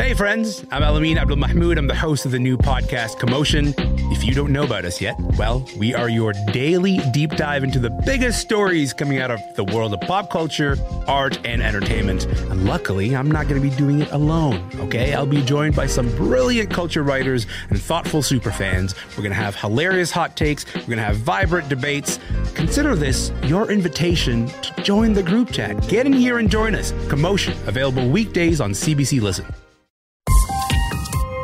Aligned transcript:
Hey, 0.00 0.14
friends, 0.14 0.64
I'm 0.70 0.80
Elamin 0.80 1.18
Abdul 1.18 1.36
Mahmoud. 1.36 1.76
I'm 1.76 1.86
the 1.86 1.94
host 1.94 2.24
of 2.24 2.32
the 2.32 2.38
new 2.38 2.56
podcast, 2.56 3.18
Commotion. 3.18 3.74
If 4.10 4.24
you 4.24 4.32
don't 4.32 4.50
know 4.50 4.62
about 4.62 4.86
us 4.86 4.98
yet, 4.98 5.14
well, 5.36 5.68
we 5.76 5.94
are 5.94 6.08
your 6.08 6.32
daily 6.52 7.00
deep 7.12 7.32
dive 7.32 7.62
into 7.64 7.78
the 7.78 7.90
biggest 7.90 8.40
stories 8.40 8.94
coming 8.94 9.18
out 9.18 9.30
of 9.30 9.40
the 9.56 9.64
world 9.64 9.92
of 9.92 10.00
pop 10.00 10.30
culture, 10.30 10.78
art, 11.06 11.38
and 11.44 11.62
entertainment. 11.62 12.24
And 12.24 12.64
luckily, 12.64 13.14
I'm 13.14 13.30
not 13.30 13.46
going 13.46 13.60
to 13.60 13.70
be 13.70 13.76
doing 13.76 14.00
it 14.00 14.10
alone, 14.10 14.70
okay? 14.76 15.12
I'll 15.12 15.26
be 15.26 15.42
joined 15.42 15.76
by 15.76 15.84
some 15.84 16.08
brilliant 16.16 16.70
culture 16.70 17.02
writers 17.02 17.46
and 17.68 17.78
thoughtful 17.78 18.22
superfans. 18.22 18.96
We're 19.10 19.22
going 19.22 19.32
to 19.32 19.34
have 19.34 19.54
hilarious 19.54 20.10
hot 20.10 20.34
takes, 20.34 20.64
we're 20.74 20.80
going 20.80 20.96
to 20.96 21.04
have 21.04 21.18
vibrant 21.18 21.68
debates. 21.68 22.18
Consider 22.54 22.96
this 22.96 23.32
your 23.44 23.70
invitation 23.70 24.46
to 24.46 24.82
join 24.82 25.12
the 25.12 25.22
group 25.22 25.52
chat. 25.52 25.78
Get 25.88 26.06
in 26.06 26.14
here 26.14 26.38
and 26.38 26.50
join 26.50 26.74
us. 26.74 26.94
Commotion, 27.10 27.52
available 27.66 28.08
weekdays 28.08 28.62
on 28.62 28.70
CBC 28.70 29.20
Listen. 29.20 29.44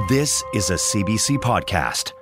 This 0.09 0.45
is 0.55 0.71
a 0.71 0.75
CBC 0.75 1.39
podcast. 1.39 2.13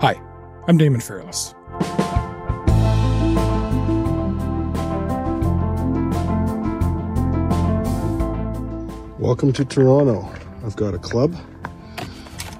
Hi, 0.00 0.20
I'm 0.68 0.78
Damon 0.78 1.00
Fairless. 1.00 1.52
Welcome 9.18 9.52
to 9.54 9.64
Toronto. 9.64 10.32
I've 10.64 10.76
got 10.76 10.94
a 10.94 10.98
club, 10.98 11.34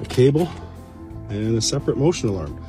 a 0.01 0.07
cable, 0.07 0.51
and 1.29 1.57
a 1.57 1.61
separate 1.61 1.99
motion 1.99 2.31
alarm. 2.31 2.61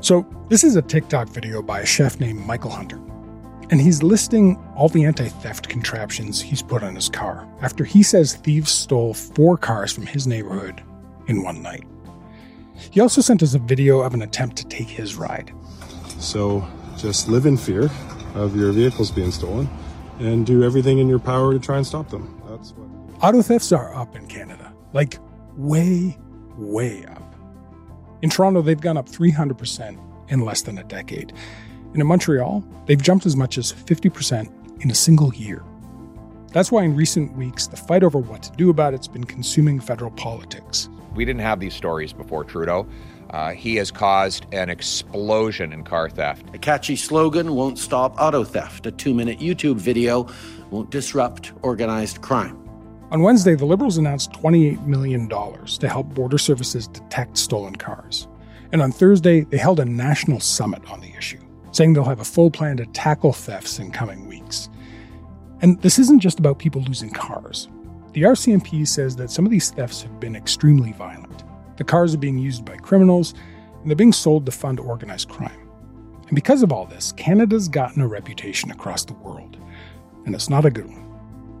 So, 0.00 0.26
this 0.48 0.64
is 0.64 0.74
a 0.76 0.80
TikTok 0.80 1.28
video 1.28 1.60
by 1.60 1.80
a 1.80 1.86
chef 1.86 2.18
named 2.18 2.46
Michael 2.46 2.70
Hunter. 2.70 2.98
And 3.72 3.80
he's 3.80 4.02
listing 4.02 4.62
all 4.76 4.90
the 4.90 5.06
anti 5.06 5.28
theft 5.28 5.70
contraptions 5.70 6.42
he's 6.42 6.60
put 6.60 6.82
on 6.82 6.94
his 6.94 7.08
car 7.08 7.48
after 7.62 7.84
he 7.84 8.02
says 8.02 8.34
thieves 8.34 8.70
stole 8.70 9.14
four 9.14 9.56
cars 9.56 9.90
from 9.90 10.04
his 10.04 10.26
neighborhood 10.26 10.82
in 11.26 11.42
one 11.42 11.62
night. 11.62 11.84
He 12.90 13.00
also 13.00 13.22
sent 13.22 13.42
us 13.42 13.54
a 13.54 13.58
video 13.58 14.00
of 14.00 14.12
an 14.12 14.20
attempt 14.20 14.56
to 14.56 14.66
take 14.66 14.88
his 14.88 15.16
ride. 15.16 15.54
So 16.18 16.68
just 16.98 17.28
live 17.28 17.46
in 17.46 17.56
fear 17.56 17.88
of 18.34 18.54
your 18.54 18.72
vehicles 18.72 19.10
being 19.10 19.30
stolen 19.30 19.70
and 20.18 20.44
do 20.44 20.62
everything 20.62 20.98
in 20.98 21.08
your 21.08 21.18
power 21.18 21.54
to 21.54 21.58
try 21.58 21.78
and 21.78 21.86
stop 21.86 22.10
them. 22.10 22.42
That's 22.50 22.72
what. 22.72 23.24
Auto 23.24 23.40
thefts 23.40 23.72
are 23.72 23.94
up 23.94 24.14
in 24.14 24.26
Canada, 24.26 24.70
like 24.92 25.16
way, 25.56 26.18
way 26.58 27.06
up. 27.06 27.34
In 28.20 28.28
Toronto, 28.28 28.60
they've 28.60 28.78
gone 28.78 28.98
up 28.98 29.08
300% 29.08 29.98
in 30.28 30.40
less 30.40 30.60
than 30.60 30.76
a 30.76 30.84
decade. 30.84 31.32
And 31.92 32.00
in 32.00 32.06
Montreal, 32.06 32.64
they've 32.86 33.00
jumped 33.00 33.26
as 33.26 33.36
much 33.36 33.58
as 33.58 33.72
50% 33.72 34.82
in 34.82 34.90
a 34.90 34.94
single 34.94 35.32
year. 35.34 35.62
That's 36.52 36.70
why 36.70 36.84
in 36.84 36.94
recent 36.94 37.36
weeks, 37.36 37.66
the 37.66 37.76
fight 37.76 38.02
over 38.02 38.18
what 38.18 38.42
to 38.42 38.52
do 38.52 38.70
about 38.70 38.94
it's 38.94 39.08
been 39.08 39.24
consuming 39.24 39.80
federal 39.80 40.10
politics. 40.10 40.88
We 41.14 41.24
didn't 41.24 41.40
have 41.40 41.60
these 41.60 41.74
stories 41.74 42.12
before 42.12 42.44
Trudeau. 42.44 42.86
Uh, 43.30 43.52
he 43.52 43.76
has 43.76 43.90
caused 43.90 44.46
an 44.52 44.68
explosion 44.68 45.72
in 45.72 45.84
car 45.84 46.10
theft. 46.10 46.54
A 46.54 46.58
catchy 46.58 46.96
slogan 46.96 47.54
won't 47.54 47.78
stop 47.78 48.14
auto 48.20 48.44
theft. 48.44 48.86
A 48.86 48.92
two 48.92 49.14
minute 49.14 49.38
YouTube 49.38 49.76
video 49.76 50.28
won't 50.70 50.90
disrupt 50.90 51.52
organized 51.62 52.20
crime. 52.20 52.58
On 53.10 53.22
Wednesday, 53.22 53.54
the 53.54 53.66
Liberals 53.66 53.98
announced 53.98 54.32
$28 54.32 54.86
million 54.86 55.28
to 55.28 55.88
help 55.88 56.08
border 56.14 56.38
services 56.38 56.88
detect 56.88 57.36
stolen 57.36 57.76
cars. 57.76 58.26
And 58.72 58.80
on 58.80 58.90
Thursday, 58.90 59.42
they 59.42 59.58
held 59.58 59.80
a 59.80 59.84
national 59.84 60.40
summit 60.40 60.82
on 60.90 61.00
the 61.00 61.14
issue, 61.14 61.41
saying 61.72 61.92
they'll 61.92 62.04
have 62.04 62.20
a 62.20 62.24
full 62.24 62.50
plan 62.50 62.76
to 62.76 62.86
tackle 62.86 63.32
thefts 63.32 63.78
in 63.78 63.90
coming 63.90 64.28
weeks. 64.28 64.68
And 65.60 65.80
this 65.80 65.98
isn't 65.98 66.20
just 66.20 66.38
about 66.38 66.58
people 66.58 66.82
losing 66.82 67.10
cars. 67.10 67.68
The 68.12 68.22
RCMP 68.22 68.86
says 68.86 69.16
that 69.16 69.30
some 69.30 69.46
of 69.46 69.50
these 69.50 69.70
thefts 69.70 70.02
have 70.02 70.20
been 70.20 70.36
extremely 70.36 70.92
violent. 70.92 71.44
The 71.78 71.84
cars 71.84 72.14
are 72.14 72.18
being 72.18 72.38
used 72.38 72.64
by 72.64 72.76
criminals, 72.76 73.32
and 73.80 73.90
they're 73.90 73.96
being 73.96 74.12
sold 74.12 74.44
to 74.46 74.52
fund 74.52 74.78
organized 74.78 75.28
crime. 75.28 75.68
And 76.26 76.34
because 76.34 76.62
of 76.62 76.72
all 76.72 76.86
this, 76.86 77.12
Canada's 77.12 77.68
gotten 77.68 78.02
a 78.02 78.08
reputation 78.08 78.70
across 78.70 79.04
the 79.04 79.14
world, 79.14 79.56
and 80.26 80.34
it's 80.34 80.50
not 80.50 80.66
a 80.66 80.70
good 80.70 80.86
one. 80.86 81.02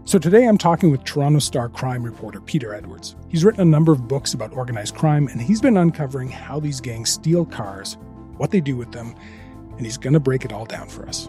So 0.04 0.18
today 0.18 0.46
I'm 0.46 0.58
talking 0.58 0.90
with 0.90 1.04
Toronto 1.04 1.38
Star 1.38 1.68
crime 1.68 2.02
reporter 2.02 2.40
Peter 2.40 2.74
Edwards. 2.74 3.14
He's 3.28 3.44
written 3.44 3.60
a 3.60 3.64
number 3.64 3.92
of 3.92 4.08
books 4.08 4.34
about 4.34 4.52
organized 4.52 4.96
crime, 4.96 5.28
and 5.28 5.40
he's 5.40 5.60
been 5.60 5.76
uncovering 5.76 6.28
how 6.28 6.58
these 6.58 6.80
gangs 6.80 7.10
steal 7.10 7.44
cars, 7.44 7.96
what 8.36 8.50
they 8.50 8.60
do 8.60 8.76
with 8.76 8.90
them, 8.90 9.14
and 9.76 9.86
he's 9.86 9.98
going 9.98 10.12
to 10.12 10.20
break 10.20 10.44
it 10.44 10.52
all 10.52 10.64
down 10.64 10.88
for 10.88 11.08
us. 11.08 11.28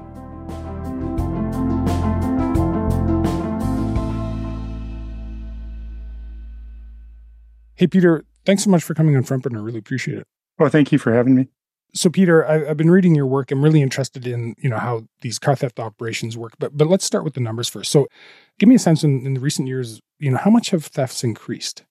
Hey, 7.76 7.88
Peter, 7.88 8.24
thanks 8.46 8.64
so 8.64 8.70
much 8.70 8.84
for 8.84 8.94
coming 8.94 9.16
on 9.16 9.24
Front 9.24 9.44
Burner. 9.44 9.60
I 9.60 9.64
really 9.64 9.80
appreciate 9.80 10.18
it. 10.18 10.28
Well, 10.60 10.70
thank 10.70 10.92
you 10.92 11.00
for 11.00 11.14
having 11.14 11.36
me. 11.36 11.48
So, 11.96 12.10
Peter, 12.10 12.48
I, 12.48 12.66
have 12.66 12.78
been 12.78 12.90
reading 12.90 13.14
your 13.14 13.26
work. 13.28 13.52
I'm 13.52 13.64
really 13.64 13.82
interested 13.82 14.26
in 14.26 14.56
you 14.58 14.70
know 14.70 14.78
how 14.78 15.08
these 15.22 15.38
car 15.38 15.56
theft 15.56 15.80
operations 15.80 16.38
work. 16.38 16.54
But 16.60 16.76
but 16.76 16.88
let's 16.88 17.06
start 17.06 17.24
with 17.24 17.34
the 17.34 17.40
numbers 17.40 17.70
first. 17.70 17.92
So, 17.92 18.08
give 18.58 18.70
me 18.70 18.76
a 18.76 18.80
sense 18.80 19.04
in, 19.04 19.26
in 19.26 19.34
the 19.36 19.40
recent 19.40 19.68
years, 19.68 20.02
you 20.18 20.32
know, 20.32 20.38
how 20.38 20.50
much 20.50 20.72
have 20.72 20.86
thefts 20.86 21.24
increased? 21.24 21.84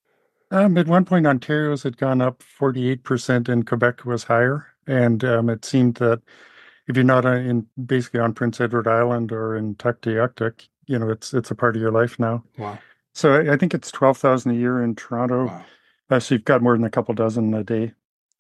Um, 0.51 0.77
at 0.77 0.87
one 0.87 1.05
point, 1.05 1.27
Ontario's 1.27 1.83
had 1.83 1.97
gone 1.97 2.21
up 2.21 2.43
48%, 2.61 3.49
and 3.49 3.67
Quebec 3.67 4.05
was 4.05 4.25
higher. 4.25 4.67
And 4.87 5.25
um, 5.25 5.49
it 5.49 5.65
seemed 5.65 5.97
that 5.97 6.21
if 6.89 6.97
you're 6.97 7.05
not 7.05 7.25
in 7.25 7.67
basically 7.87 8.21
on 8.21 8.35
Prince 8.35 8.61
Edward 8.61 8.89
Island 8.89 9.33
or 9.33 9.57
in 9.57 9.77
Tuktoyaktuk, 9.77 10.67
you 10.87 10.99
know, 10.99 11.11
it's 11.11 11.33
it's 11.33 11.51
a 11.51 11.55
part 11.55 11.77
of 11.77 11.83
your 11.83 11.93
life 11.93 12.19
now. 12.19 12.43
Wow. 12.59 12.79
So 13.15 13.35
I, 13.35 13.55
I 13.55 13.57
think 13.57 13.75
it's 13.75 13.91
12,000 13.91 14.51
a 14.51 14.55
year 14.55 14.83
in 14.83 14.95
Toronto. 14.95 15.47
Wow. 15.47 15.65
Uh, 16.11 16.21
so 16.21 16.35
you've 16.35 16.45
got 16.45 16.63
more 16.63 16.77
than 16.77 16.85
a 16.85 16.91
couple 16.91 17.15
dozen 17.15 17.55
a 17.55 17.65
day. 17.65 17.93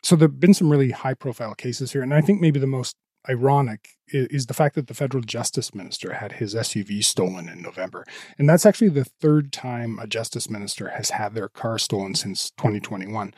So 0.02 0.16
there 0.16 0.28
have 0.28 0.40
been 0.40 0.54
some 0.54 0.70
really 0.70 0.90
high 0.90 1.14
profile 1.14 1.54
cases 1.54 1.92
here. 1.92 2.02
And 2.02 2.12
I 2.12 2.20
think 2.20 2.40
maybe 2.40 2.58
the 2.58 2.66
most 2.66 2.96
ironic 3.28 3.90
is, 4.08 4.26
is, 4.28 4.46
the 4.46 4.54
fact 4.54 4.74
that 4.74 4.88
the 4.88 4.94
federal 4.94 5.22
justice 5.22 5.74
minister 5.74 6.14
had 6.14 6.32
his 6.32 6.54
SUV 6.54 7.04
stolen 7.04 7.48
in 7.48 7.62
November. 7.62 8.04
And 8.36 8.48
that's 8.48 8.66
actually 8.66 8.88
the 8.88 9.04
third 9.04 9.52
time 9.52 9.98
a 10.00 10.06
justice 10.06 10.50
minister 10.50 10.88
has 10.88 11.10
had 11.10 11.34
their 11.34 11.48
car 11.48 11.78
stolen 11.78 12.14
since 12.14 12.50
2021. 12.50 13.32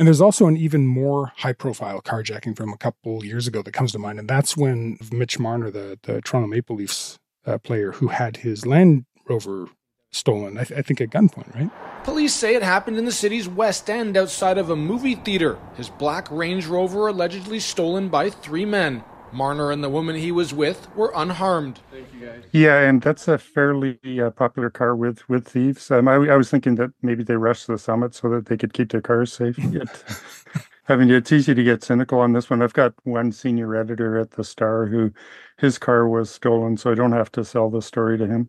And 0.00 0.06
there's 0.06 0.22
also 0.22 0.46
an 0.46 0.56
even 0.56 0.86
more 0.86 1.30
high 1.36 1.52
profile 1.52 2.00
carjacking 2.00 2.56
from 2.56 2.72
a 2.72 2.78
couple 2.78 3.22
years 3.22 3.46
ago 3.46 3.60
that 3.60 3.72
comes 3.72 3.92
to 3.92 3.98
mind. 3.98 4.18
And 4.18 4.26
that's 4.26 4.56
when 4.56 4.96
Mitch 5.12 5.38
Marner, 5.38 5.70
the, 5.70 5.98
the 6.04 6.22
Toronto 6.22 6.48
Maple 6.48 6.74
Leafs 6.74 7.18
uh, 7.44 7.58
player 7.58 7.92
who 7.92 8.08
had 8.08 8.38
his 8.38 8.64
Land 8.64 9.04
Rover 9.28 9.68
stolen, 10.10 10.56
I, 10.56 10.64
th- 10.64 10.78
I, 10.78 10.80
think 10.80 11.02
at 11.02 11.10
gunpoint, 11.10 11.54
right? 11.54 11.70
Police 12.02 12.32
say 12.32 12.54
it 12.54 12.62
happened 12.62 12.96
in 12.96 13.04
the 13.04 13.12
city's 13.12 13.46
west 13.46 13.90
end 13.90 14.16
outside 14.16 14.56
of 14.56 14.70
a 14.70 14.74
movie 14.74 15.16
theater. 15.16 15.58
His 15.76 15.90
black 15.90 16.30
Range 16.30 16.64
Rover 16.64 17.08
allegedly 17.08 17.60
stolen 17.60 18.08
by 18.08 18.30
three 18.30 18.64
men. 18.64 19.04
Marner 19.32 19.70
and 19.70 19.82
the 19.82 19.88
woman 19.88 20.16
he 20.16 20.32
was 20.32 20.52
with 20.52 20.94
were 20.94 21.12
unharmed. 21.14 21.80
Thank 21.90 22.08
you, 22.14 22.26
guys. 22.26 22.44
Yeah, 22.52 22.80
and 22.80 23.02
that's 23.02 23.28
a 23.28 23.38
fairly 23.38 23.98
uh, 24.20 24.30
popular 24.30 24.70
car 24.70 24.96
with 24.96 25.28
with 25.28 25.46
thieves. 25.46 25.90
Um, 25.90 26.08
I, 26.08 26.14
I, 26.14 26.36
was 26.36 26.50
thinking 26.50 26.74
that 26.76 26.90
maybe 27.02 27.22
they 27.22 27.36
rushed 27.36 27.66
the 27.66 27.78
summit 27.78 28.14
so 28.14 28.28
that 28.30 28.46
they 28.46 28.56
could 28.56 28.72
keep 28.72 28.90
their 28.90 29.00
cars 29.00 29.32
safe. 29.32 29.58
I 30.88 30.96
mean, 30.96 31.10
it's 31.10 31.30
easy 31.30 31.54
to 31.54 31.62
get 31.62 31.84
cynical 31.84 32.18
on 32.18 32.32
this 32.32 32.50
one. 32.50 32.62
I've 32.62 32.72
got 32.72 32.94
one 33.04 33.30
senior 33.30 33.76
editor 33.76 34.18
at 34.18 34.32
the 34.32 34.42
Star 34.42 34.86
who 34.86 35.12
his 35.58 35.78
car 35.78 36.08
was 36.08 36.30
stolen, 36.30 36.76
so 36.76 36.90
I 36.90 36.94
don't 36.94 37.12
have 37.12 37.30
to 37.32 37.44
sell 37.44 37.70
the 37.70 37.80
story 37.80 38.18
to 38.18 38.26
him. 38.26 38.48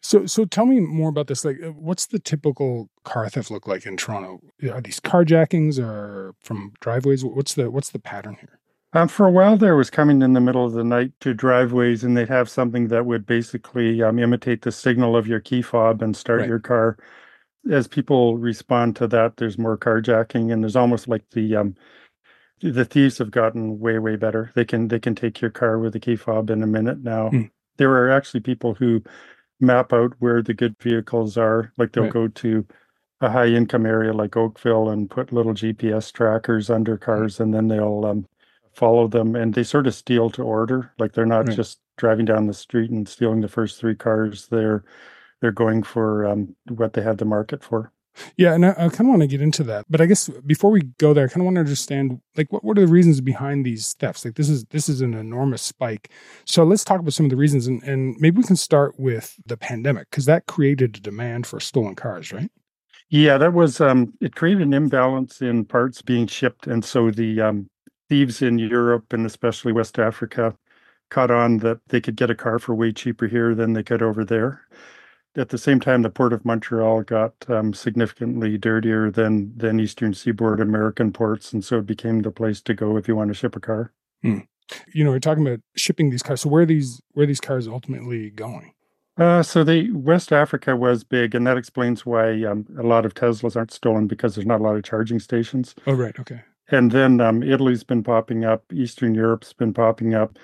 So, 0.00 0.26
so 0.26 0.44
tell 0.44 0.66
me 0.66 0.78
more 0.78 1.08
about 1.08 1.26
this. 1.26 1.44
Like, 1.44 1.56
uh, 1.62 1.70
what's 1.70 2.06
the 2.06 2.18
typical 2.18 2.90
car 3.04 3.28
theft 3.28 3.50
look 3.50 3.66
like 3.66 3.86
in 3.86 3.96
Toronto? 3.96 4.40
Are 4.70 4.80
these 4.80 5.00
carjackings 5.00 5.78
or 5.78 6.34
from 6.40 6.72
driveways? 6.80 7.24
What's 7.24 7.54
the 7.54 7.70
what's 7.70 7.90
the 7.90 7.98
pattern 7.98 8.36
here? 8.40 8.59
Um, 8.92 9.06
for 9.06 9.26
a 9.26 9.30
while 9.30 9.56
there 9.56 9.76
was 9.76 9.88
coming 9.88 10.20
in 10.20 10.32
the 10.32 10.40
middle 10.40 10.64
of 10.64 10.72
the 10.72 10.82
night 10.82 11.12
to 11.20 11.32
driveways, 11.32 12.02
and 12.02 12.16
they'd 12.16 12.28
have 12.28 12.48
something 12.48 12.88
that 12.88 13.06
would 13.06 13.24
basically 13.24 14.02
um, 14.02 14.18
imitate 14.18 14.62
the 14.62 14.72
signal 14.72 15.16
of 15.16 15.28
your 15.28 15.38
key 15.38 15.62
fob 15.62 16.02
and 16.02 16.16
start 16.16 16.40
right. 16.40 16.48
your 16.48 16.58
car. 16.58 16.96
As 17.70 17.86
people 17.86 18.36
respond 18.36 18.96
to 18.96 19.06
that, 19.08 19.36
there's 19.36 19.58
more 19.58 19.78
carjacking, 19.78 20.52
and 20.52 20.62
there's 20.62 20.76
almost 20.76 21.06
like 21.06 21.22
the 21.30 21.54
um, 21.54 21.76
the 22.62 22.84
thieves 22.84 23.18
have 23.18 23.30
gotten 23.30 23.78
way 23.78 23.98
way 23.98 24.16
better. 24.16 24.50
They 24.54 24.64
can 24.64 24.88
they 24.88 24.98
can 24.98 25.14
take 25.14 25.40
your 25.40 25.50
car 25.50 25.78
with 25.78 25.94
a 25.94 26.00
key 26.00 26.16
fob 26.16 26.50
in 26.50 26.62
a 26.62 26.66
minute 26.66 27.02
now. 27.02 27.30
Mm. 27.30 27.50
There 27.76 27.92
are 27.92 28.10
actually 28.10 28.40
people 28.40 28.74
who 28.74 29.02
map 29.60 29.92
out 29.92 30.14
where 30.18 30.42
the 30.42 30.54
good 30.54 30.74
vehicles 30.80 31.36
are. 31.36 31.72
Like 31.78 31.92
they'll 31.92 32.04
right. 32.04 32.12
go 32.12 32.28
to 32.28 32.66
a 33.20 33.30
high 33.30 33.48
income 33.48 33.86
area 33.86 34.12
like 34.12 34.36
Oakville 34.36 34.88
and 34.88 35.08
put 35.10 35.32
little 35.32 35.52
GPS 35.52 36.12
trackers 36.12 36.70
under 36.70 36.96
mm. 36.96 37.00
cars, 37.00 37.38
and 37.38 37.54
then 37.54 37.68
they'll 37.68 38.04
um, 38.04 38.26
follow 38.72 39.08
them. 39.08 39.36
And 39.36 39.54
they 39.54 39.62
sort 39.62 39.86
of 39.86 39.94
steal 39.94 40.30
to 40.30 40.42
order. 40.42 40.92
Like 40.98 41.12
they're 41.12 41.26
not 41.26 41.48
right. 41.48 41.56
just 41.56 41.80
driving 41.96 42.24
down 42.24 42.46
the 42.46 42.54
street 42.54 42.90
and 42.90 43.08
stealing 43.08 43.40
the 43.40 43.48
first 43.48 43.78
three 43.78 43.94
cars. 43.94 44.48
They're 44.48 44.84
they're 45.40 45.52
going 45.52 45.82
for 45.82 46.26
um, 46.26 46.54
what 46.68 46.92
they 46.92 47.02
have 47.02 47.16
the 47.16 47.24
market 47.24 47.62
for. 47.62 47.92
Yeah, 48.36 48.54
and 48.54 48.66
I, 48.66 48.70
I 48.70 48.88
kind 48.88 49.00
of 49.02 49.06
want 49.06 49.22
to 49.22 49.28
get 49.28 49.40
into 49.40 49.62
that, 49.64 49.86
but 49.88 50.00
I 50.00 50.06
guess 50.06 50.28
before 50.44 50.70
we 50.70 50.82
go 50.98 51.14
there, 51.14 51.24
I 51.24 51.28
kind 51.28 51.42
of 51.42 51.44
want 51.44 51.56
to 51.56 51.60
understand 51.60 52.20
like 52.36 52.52
what 52.52 52.64
what 52.64 52.76
are 52.76 52.82
the 52.82 52.92
reasons 52.92 53.20
behind 53.20 53.64
these 53.64 53.94
thefts? 53.94 54.24
Like 54.24 54.34
this 54.34 54.48
is 54.48 54.64
this 54.66 54.88
is 54.88 55.00
an 55.00 55.14
enormous 55.14 55.62
spike. 55.62 56.10
So 56.44 56.64
let's 56.64 56.84
talk 56.84 57.00
about 57.00 57.12
some 57.12 57.26
of 57.26 57.30
the 57.30 57.36
reasons, 57.36 57.66
and, 57.66 57.82
and 57.84 58.16
maybe 58.18 58.38
we 58.38 58.44
can 58.44 58.56
start 58.56 58.98
with 58.98 59.36
the 59.46 59.56
pandemic 59.56 60.10
because 60.10 60.24
that 60.26 60.46
created 60.46 60.96
a 60.96 61.00
demand 61.00 61.46
for 61.46 61.60
stolen 61.60 61.94
cars, 61.94 62.32
right? 62.32 62.50
Yeah, 63.10 63.38
that 63.38 63.54
was 63.54 63.80
um, 63.80 64.12
it 64.20 64.34
created 64.34 64.62
an 64.62 64.74
imbalance 64.74 65.40
in 65.40 65.64
parts 65.64 66.02
being 66.02 66.26
shipped, 66.26 66.66
and 66.66 66.84
so 66.84 67.10
the 67.10 67.40
um, 67.40 67.70
thieves 68.10 68.42
in 68.42 68.58
Europe 68.58 69.14
and 69.14 69.24
especially 69.24 69.72
West 69.72 69.98
Africa 69.98 70.54
caught 71.08 71.30
on 71.30 71.58
that 71.58 71.80
they 71.88 72.00
could 72.00 72.16
get 72.16 72.30
a 72.30 72.34
car 72.34 72.58
for 72.58 72.74
way 72.74 72.92
cheaper 72.92 73.26
here 73.26 73.54
than 73.54 73.72
they 73.72 73.82
could 73.82 74.02
over 74.02 74.24
there 74.24 74.66
at 75.36 75.50
the 75.50 75.58
same 75.58 75.78
time, 75.80 76.02
the 76.02 76.10
port 76.10 76.32
of 76.32 76.44
Montreal 76.44 77.02
got 77.02 77.34
um, 77.48 77.72
significantly 77.72 78.58
dirtier 78.58 79.10
than 79.10 79.56
than 79.56 79.78
eastern 79.78 80.12
seaboard 80.12 80.60
American 80.60 81.12
ports, 81.12 81.52
and 81.52 81.64
so 81.64 81.78
it 81.78 81.86
became 81.86 82.22
the 82.22 82.32
place 82.32 82.60
to 82.62 82.74
go 82.74 82.96
if 82.96 83.06
you 83.06 83.14
want 83.14 83.28
to 83.28 83.34
ship 83.34 83.54
a 83.54 83.60
car. 83.60 83.92
Hmm. 84.22 84.40
You 84.92 85.04
know, 85.04 85.10
we're 85.10 85.20
talking 85.20 85.46
about 85.46 85.60
shipping 85.76 86.10
these 86.10 86.22
cars. 86.22 86.40
So 86.40 86.48
where 86.48 86.62
are 86.62 86.66
these 86.66 87.00
where 87.12 87.24
are 87.24 87.26
these 87.26 87.40
cars 87.40 87.68
ultimately 87.68 88.30
going? 88.30 88.72
Uh, 89.16 89.42
so 89.42 89.62
the 89.62 89.90
West 89.92 90.32
Africa 90.32 90.74
was 90.74 91.04
big, 91.04 91.34
and 91.34 91.46
that 91.46 91.56
explains 91.56 92.06
why 92.06 92.42
um, 92.44 92.66
a 92.78 92.82
lot 92.82 93.04
of 93.04 93.14
Teslas 93.14 93.54
aren't 93.54 93.72
stolen 93.72 94.06
because 94.06 94.34
there's 94.34 94.46
not 94.46 94.60
a 94.60 94.64
lot 94.64 94.76
of 94.76 94.82
charging 94.82 95.18
stations. 95.20 95.74
Oh, 95.86 95.92
right. 95.92 96.18
Okay. 96.18 96.42
And 96.70 96.92
then 96.92 97.20
um, 97.20 97.42
Italy's 97.42 97.84
been 97.84 98.02
popping 98.02 98.44
up. 98.44 98.64
Eastern 98.72 99.14
Europe's 99.14 99.52
been 99.52 99.74
popping 99.74 100.14
up 100.14 100.38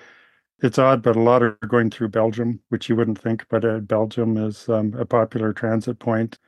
it's 0.61 0.79
odd, 0.79 1.03
but 1.03 1.15
a 1.15 1.21
lot 1.21 1.43
are 1.43 1.57
going 1.67 1.89
through 1.89 2.09
Belgium, 2.09 2.59
which 2.69 2.89
you 2.89 2.95
wouldn't 2.95 3.19
think, 3.19 3.45
but 3.49 3.63
uh, 3.63 3.79
Belgium 3.79 4.37
is 4.37 4.67
um, 4.69 4.93
a 4.97 5.05
popular 5.05 5.53
transit 5.53 5.99
point. 5.99 6.39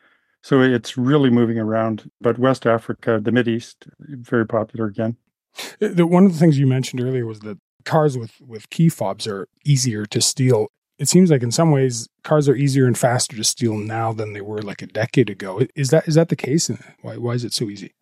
So 0.41 0.61
it's 0.61 0.97
really 0.97 1.29
moving 1.29 1.59
around. 1.59 2.09
But 2.21 2.39
West 2.39 2.65
Africa, 2.65 3.19
the 3.21 3.49
East, 3.49 3.87
very 3.99 4.47
popular 4.47 4.85
again. 4.85 5.17
Uh, 5.81 5.89
the, 5.89 6.07
one 6.07 6.25
of 6.25 6.33
the 6.33 6.39
things 6.39 6.57
you 6.57 6.65
mentioned 6.65 7.01
earlier 7.01 7.25
was 7.25 7.41
that 7.41 7.59
cars 7.85 8.17
with, 8.17 8.33
with 8.41 8.69
key 8.69 8.89
fobs 8.89 9.27
are 9.27 9.47
easier 9.65 10.05
to 10.07 10.21
steal. 10.21 10.67
It 10.97 11.07
seems 11.07 11.29
like 11.29 11.43
in 11.43 11.51
some 11.51 11.71
ways 11.71 12.07
cars 12.23 12.49
are 12.49 12.55
easier 12.55 12.85
and 12.85 12.97
faster 12.97 13.35
to 13.35 13.43
steal 13.43 13.75
now 13.77 14.11
than 14.11 14.33
they 14.33 14.41
were 14.41 14.61
like 14.61 14.81
a 14.81 14.87
decade 14.87 15.29
ago. 15.29 15.61
Is 15.75 15.91
that 15.91 16.07
is 16.07 16.15
that 16.15 16.27
the 16.27 16.35
case? 16.35 16.69
Why 17.01 17.15
why 17.15 17.33
is 17.33 17.45
it 17.45 17.53
so 17.53 17.69
easy? 17.69 17.93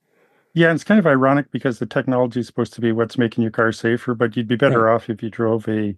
Yeah, 0.57 0.74
it's 0.74 0.83
kind 0.83 1.00
of 1.00 1.06
ironic 1.06 1.51
because 1.51 1.77
the 1.77 1.86
technology 1.86 2.39
is 2.39 2.48
supposed 2.48 2.74
to 2.74 2.81
be 2.81 2.92
what's 2.92 3.15
making 3.15 3.44
your 3.44 3.51
car 3.51 3.71
safer, 3.71 4.15
but 4.15 4.36
you'd 4.36 4.48
be 4.48 4.56
better 4.56 4.86
right. 4.86 4.95
off 4.95 5.07
if 5.07 5.21
you 5.21 5.30
drove 5.30 5.68
a, 5.68 5.95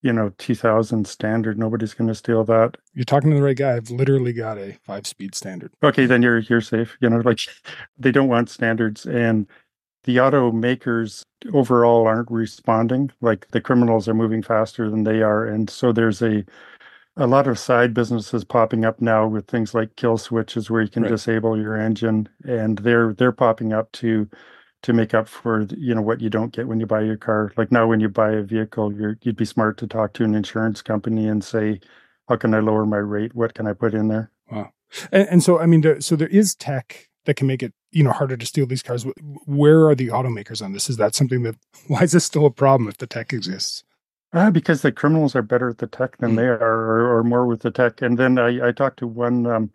you 0.00 0.12
know, 0.14 0.32
2000 0.38 1.06
standard. 1.06 1.58
Nobody's 1.58 1.92
going 1.92 2.08
to 2.08 2.14
steal 2.14 2.42
that. 2.44 2.78
You're 2.94 3.04
talking 3.04 3.28
to 3.28 3.36
the 3.36 3.42
right 3.42 3.54
guy. 3.54 3.76
I've 3.76 3.90
literally 3.90 4.32
got 4.32 4.56
a 4.56 4.78
five 4.82 5.06
speed 5.06 5.34
standard. 5.34 5.74
Okay, 5.82 6.06
then 6.06 6.22
you're 6.22 6.38
you're 6.38 6.62
safe. 6.62 6.96
You 7.02 7.10
know, 7.10 7.18
like 7.18 7.40
they 7.98 8.10
don't 8.10 8.28
want 8.28 8.48
standards, 8.48 9.04
and 9.04 9.46
the 10.04 10.16
automakers 10.16 11.20
overall 11.52 12.06
aren't 12.06 12.30
responding. 12.30 13.10
Like 13.20 13.48
the 13.48 13.60
criminals 13.60 14.08
are 14.08 14.14
moving 14.14 14.42
faster 14.42 14.88
than 14.88 15.04
they 15.04 15.20
are, 15.20 15.44
and 15.44 15.68
so 15.68 15.92
there's 15.92 16.22
a 16.22 16.46
a 17.16 17.26
lot 17.26 17.46
of 17.46 17.58
side 17.58 17.92
businesses 17.92 18.44
popping 18.44 18.84
up 18.84 19.00
now 19.00 19.26
with 19.26 19.46
things 19.46 19.74
like 19.74 19.96
kill 19.96 20.16
switches 20.16 20.70
where 20.70 20.82
you 20.82 20.88
can 20.88 21.02
right. 21.02 21.10
disable 21.10 21.58
your 21.58 21.76
engine 21.76 22.28
and 22.44 22.78
they're 22.78 23.12
they're 23.14 23.32
popping 23.32 23.72
up 23.72 23.92
to 23.92 24.28
to 24.82 24.92
make 24.92 25.14
up 25.14 25.28
for 25.28 25.66
you 25.76 25.94
know 25.94 26.02
what 26.02 26.20
you 26.20 26.30
don't 26.30 26.52
get 26.52 26.66
when 26.66 26.80
you 26.80 26.86
buy 26.86 27.02
your 27.02 27.16
car. 27.16 27.52
Like 27.56 27.70
now 27.70 27.86
when 27.86 28.00
you 28.00 28.08
buy 28.08 28.32
a 28.32 28.42
vehicle 28.42 28.92
you're 28.92 29.18
you'd 29.22 29.36
be 29.36 29.44
smart 29.44 29.76
to 29.78 29.86
talk 29.86 30.14
to 30.14 30.24
an 30.24 30.34
insurance 30.34 30.80
company 30.80 31.28
and 31.28 31.44
say 31.44 31.80
how 32.28 32.36
can 32.36 32.54
i 32.54 32.60
lower 32.60 32.86
my 32.86 32.96
rate? 32.96 33.34
What 33.34 33.54
can 33.54 33.66
i 33.66 33.74
put 33.74 33.94
in 33.94 34.08
there? 34.08 34.30
Wow. 34.50 34.70
And, 35.10 35.28
and 35.28 35.42
so 35.42 35.58
i 35.58 35.66
mean 35.66 36.00
so 36.00 36.16
there 36.16 36.28
is 36.28 36.54
tech 36.54 37.08
that 37.26 37.34
can 37.34 37.46
make 37.46 37.62
it 37.62 37.74
you 37.90 38.02
know 38.02 38.12
harder 38.12 38.38
to 38.38 38.46
steal 38.46 38.66
these 38.66 38.82
cars. 38.82 39.06
Where 39.44 39.86
are 39.86 39.94
the 39.94 40.08
automakers 40.08 40.62
on 40.62 40.72
this? 40.72 40.88
Is 40.88 40.96
that 40.96 41.14
something 41.14 41.42
that 41.42 41.56
why 41.88 42.02
is 42.02 42.12
this 42.12 42.24
still 42.24 42.46
a 42.46 42.50
problem 42.50 42.88
if 42.88 42.96
the 42.96 43.06
tech 43.06 43.34
exists 43.34 43.84
uh, 44.32 44.50
because 44.50 44.82
the 44.82 44.92
criminals 44.92 45.36
are 45.36 45.42
better 45.42 45.68
at 45.68 45.78
the 45.78 45.86
tech 45.86 46.16
than 46.18 46.32
mm. 46.32 46.36
they 46.36 46.46
are, 46.46 46.60
or, 46.60 47.18
or, 47.18 47.24
more 47.24 47.46
with 47.46 47.60
the 47.60 47.70
tech. 47.70 48.00
And 48.00 48.18
then 48.18 48.38
I, 48.38 48.68
I 48.68 48.72
talked 48.72 48.98
to 49.00 49.06
one 49.06 49.46
um, 49.46 49.70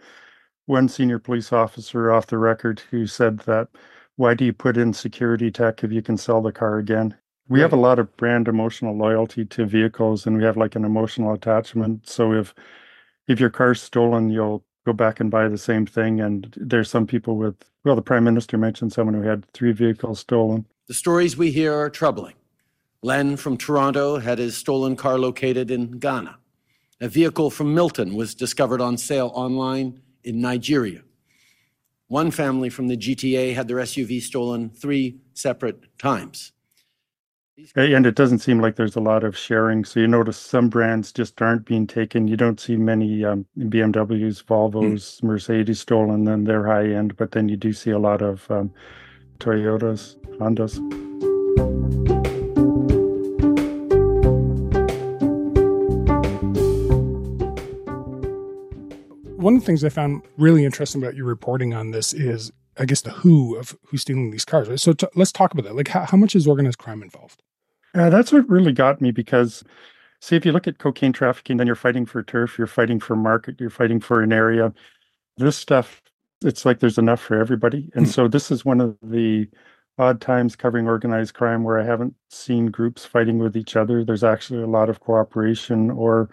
one 0.65 0.89
senior 0.89 1.19
police 1.19 1.53
officer 1.53 2.11
off 2.11 2.27
the 2.27 2.37
record 2.37 2.81
who 2.91 3.07
said 3.07 3.39
that 3.39 3.69
why 4.17 4.33
do 4.33 4.43
you 4.43 4.53
put 4.53 4.77
in 4.77 4.93
security 4.93 5.51
tech 5.51 5.83
if 5.83 5.91
you 5.91 6.01
can 6.01 6.17
sell 6.17 6.41
the 6.41 6.51
car 6.51 6.77
again? 6.77 7.15
We 7.49 7.59
right. 7.59 7.63
have 7.63 7.73
a 7.73 7.81
lot 7.81 7.99
of 7.99 8.15
brand 8.17 8.47
emotional 8.47 8.97
loyalty 8.97 9.45
to 9.45 9.65
vehicles, 9.65 10.25
and 10.25 10.37
we 10.37 10.43
have 10.43 10.57
like 10.57 10.75
an 10.75 10.83
emotional 10.83 11.33
attachment. 11.33 12.07
So 12.09 12.33
if 12.33 12.53
if 13.27 13.39
your 13.39 13.49
car's 13.49 13.81
stolen, 13.81 14.29
you'll 14.29 14.63
go 14.85 14.93
back 14.93 15.19
and 15.19 15.29
buy 15.29 15.47
the 15.47 15.57
same 15.57 15.85
thing. 15.85 16.19
And 16.19 16.53
there's 16.57 16.89
some 16.89 17.05
people 17.07 17.37
with 17.37 17.55
well, 17.85 17.95
the 17.95 18.01
prime 18.01 18.23
minister 18.23 18.57
mentioned 18.57 18.91
someone 18.91 19.13
who 19.13 19.21
had 19.21 19.45
three 19.53 19.71
vehicles 19.71 20.19
stolen. 20.19 20.65
The 20.87 20.93
stories 20.93 21.37
we 21.37 21.51
hear 21.51 21.73
are 21.73 21.89
troubling. 21.89 22.33
Len 23.03 23.37
from 23.37 23.57
Toronto 23.57 24.17
had 24.17 24.39
his 24.39 24.57
stolen 24.57 24.95
car 24.95 25.19
located 25.19 25.71
in 25.71 25.99
Ghana. 25.99 26.37
A 26.99 27.07
vehicle 27.07 27.51
from 27.51 27.73
Milton 27.75 28.15
was 28.15 28.33
discovered 28.33 28.81
on 28.81 28.97
sale 28.97 29.31
online 29.35 30.01
in 30.23 30.41
Nigeria. 30.41 31.01
One 32.07 32.31
family 32.31 32.69
from 32.69 32.87
the 32.87 32.97
GTA 32.97 33.53
had 33.53 33.67
their 33.67 33.77
SUV 33.77 34.21
stolen 34.21 34.69
three 34.69 35.19
separate 35.33 35.97
times. 35.99 36.53
And 37.75 38.05
it 38.05 38.15
doesn't 38.15 38.39
seem 38.39 38.59
like 38.59 38.75
there's 38.75 38.95
a 38.95 39.01
lot 39.01 39.23
of 39.23 39.35
sharing. 39.35 39.83
So 39.83 39.99
you 39.99 40.07
notice 40.07 40.37
some 40.37 40.69
brands 40.69 41.11
just 41.11 41.41
aren't 41.41 41.65
being 41.65 41.87
taken. 41.87 42.27
You 42.27 42.37
don't 42.37 42.59
see 42.59 42.77
many 42.77 43.25
um, 43.25 43.45
BMWs, 43.57 44.43
Volvos, 44.43 45.19
mm. 45.19 45.23
Mercedes 45.23 45.79
stolen, 45.79 46.23
then 46.23 46.43
they're 46.43 46.67
high 46.67 46.87
end. 46.87 47.17
But 47.17 47.31
then 47.31 47.49
you 47.49 47.57
do 47.57 47.73
see 47.73 47.91
a 47.91 47.99
lot 47.99 48.21
of 48.21 48.49
um, 48.51 48.71
Toyotas, 49.39 50.17
Hondas. 50.37 52.16
One 59.47 59.55
of 59.55 59.61
the 59.61 59.65
things 59.65 59.85
I 59.85 59.87
found 59.87 60.23
really 60.35 60.65
interesting 60.65 61.01
about 61.01 61.15
your 61.15 61.25
reporting 61.25 61.73
on 61.73 61.91
this 61.91 62.13
is, 62.13 62.51
I 62.77 62.83
guess, 62.83 62.99
the 62.99 63.11
who 63.11 63.55
of 63.55 63.77
who's 63.85 64.01
stealing 64.01 64.29
these 64.29 64.43
cars. 64.43 64.67
Right? 64.67 64.77
So 64.77 64.91
t- 64.91 65.07
let's 65.15 65.31
talk 65.31 65.53
about 65.53 65.63
that. 65.63 65.73
Like, 65.73 65.87
how, 65.87 66.03
how 66.03 66.17
much 66.17 66.35
is 66.35 66.47
organized 66.47 66.79
crime 66.79 67.01
involved? 67.01 67.41
Uh, 67.95 68.09
that's 68.09 68.33
what 68.33 68.49
really 68.49 68.73
got 68.73 68.99
me 68.99 69.11
because, 69.11 69.63
see, 70.19 70.35
if 70.35 70.45
you 70.45 70.51
look 70.51 70.67
at 70.67 70.79
cocaine 70.79 71.13
trafficking, 71.13 71.55
then 71.55 71.65
you're 71.65 71.77
fighting 71.77 72.05
for 72.05 72.21
turf, 72.23 72.57
you're 72.57 72.67
fighting 72.67 72.99
for 72.99 73.15
market, 73.15 73.55
you're 73.57 73.69
fighting 73.69 74.01
for 74.01 74.21
an 74.21 74.33
area. 74.33 74.73
This 75.37 75.55
stuff, 75.55 76.01
it's 76.43 76.65
like 76.65 76.81
there's 76.81 76.97
enough 76.97 77.21
for 77.21 77.39
everybody. 77.39 77.89
And 77.95 78.05
mm. 78.05 78.13
so 78.13 78.27
this 78.27 78.51
is 78.51 78.65
one 78.65 78.81
of 78.81 78.97
the 79.01 79.47
odd 79.97 80.19
times 80.19 80.57
covering 80.57 80.89
organized 80.89 81.35
crime 81.35 81.63
where 81.63 81.79
I 81.79 81.85
haven't 81.85 82.15
seen 82.29 82.65
groups 82.65 83.05
fighting 83.05 83.39
with 83.39 83.55
each 83.55 83.77
other. 83.77 84.03
There's 84.03 84.25
actually 84.25 84.61
a 84.61 84.67
lot 84.67 84.89
of 84.89 84.99
cooperation 84.99 85.89
or 85.89 86.29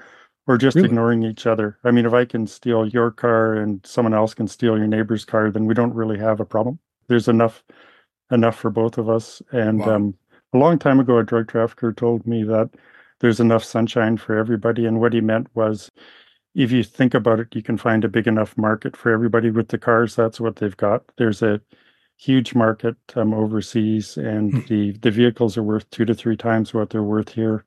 or 0.46 0.58
just 0.58 0.76
really? 0.76 0.88
ignoring 0.88 1.22
each 1.22 1.46
other. 1.46 1.78
I 1.84 1.90
mean, 1.90 2.06
if 2.06 2.12
I 2.12 2.24
can 2.24 2.46
steal 2.46 2.86
your 2.86 3.10
car 3.10 3.54
and 3.54 3.84
someone 3.84 4.14
else 4.14 4.34
can 4.34 4.48
steal 4.48 4.76
your 4.76 4.86
neighbor's 4.86 5.24
car, 5.24 5.50
then 5.50 5.66
we 5.66 5.74
don't 5.74 5.94
really 5.94 6.18
have 6.18 6.40
a 6.40 6.44
problem. 6.44 6.78
There's 7.08 7.28
enough 7.28 7.62
enough 8.30 8.56
for 8.56 8.70
both 8.70 8.98
of 8.98 9.08
us. 9.08 9.42
And 9.52 9.80
wow. 9.80 9.96
um, 9.96 10.14
a 10.52 10.58
long 10.58 10.78
time 10.78 11.00
ago, 11.00 11.18
a 11.18 11.24
drug 11.24 11.48
trafficker 11.48 11.92
told 11.92 12.26
me 12.26 12.42
that 12.44 12.70
there's 13.20 13.40
enough 13.40 13.64
sunshine 13.64 14.16
for 14.16 14.36
everybody. 14.36 14.86
And 14.86 15.00
what 15.00 15.12
he 15.12 15.20
meant 15.20 15.48
was, 15.54 15.90
if 16.54 16.70
you 16.70 16.82
think 16.84 17.14
about 17.14 17.40
it, 17.40 17.54
you 17.54 17.62
can 17.62 17.76
find 17.76 18.04
a 18.04 18.08
big 18.08 18.26
enough 18.26 18.56
market 18.56 18.96
for 18.96 19.12
everybody 19.12 19.50
with 19.50 19.68
the 19.68 19.78
cars. 19.78 20.14
That's 20.14 20.40
what 20.40 20.56
they've 20.56 20.76
got. 20.76 21.02
There's 21.16 21.42
a 21.42 21.60
huge 22.16 22.54
market 22.54 22.96
um, 23.16 23.34
overseas, 23.34 24.16
and 24.16 24.52
hmm. 24.52 24.60
the 24.68 24.92
the 24.92 25.10
vehicles 25.10 25.56
are 25.56 25.62
worth 25.62 25.88
two 25.90 26.04
to 26.04 26.14
three 26.14 26.36
times 26.36 26.74
what 26.74 26.90
they're 26.90 27.02
worth 27.02 27.30
here 27.30 27.64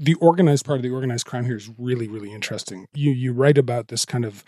the 0.00 0.14
organized 0.14 0.64
part 0.64 0.78
of 0.78 0.82
the 0.82 0.90
organized 0.90 1.26
crime 1.26 1.44
here 1.44 1.56
is 1.56 1.70
really, 1.78 2.08
really 2.08 2.32
interesting. 2.32 2.86
You 2.94 3.12
you 3.12 3.32
write 3.32 3.58
about 3.58 3.88
this 3.88 4.04
kind 4.06 4.24
of 4.24 4.42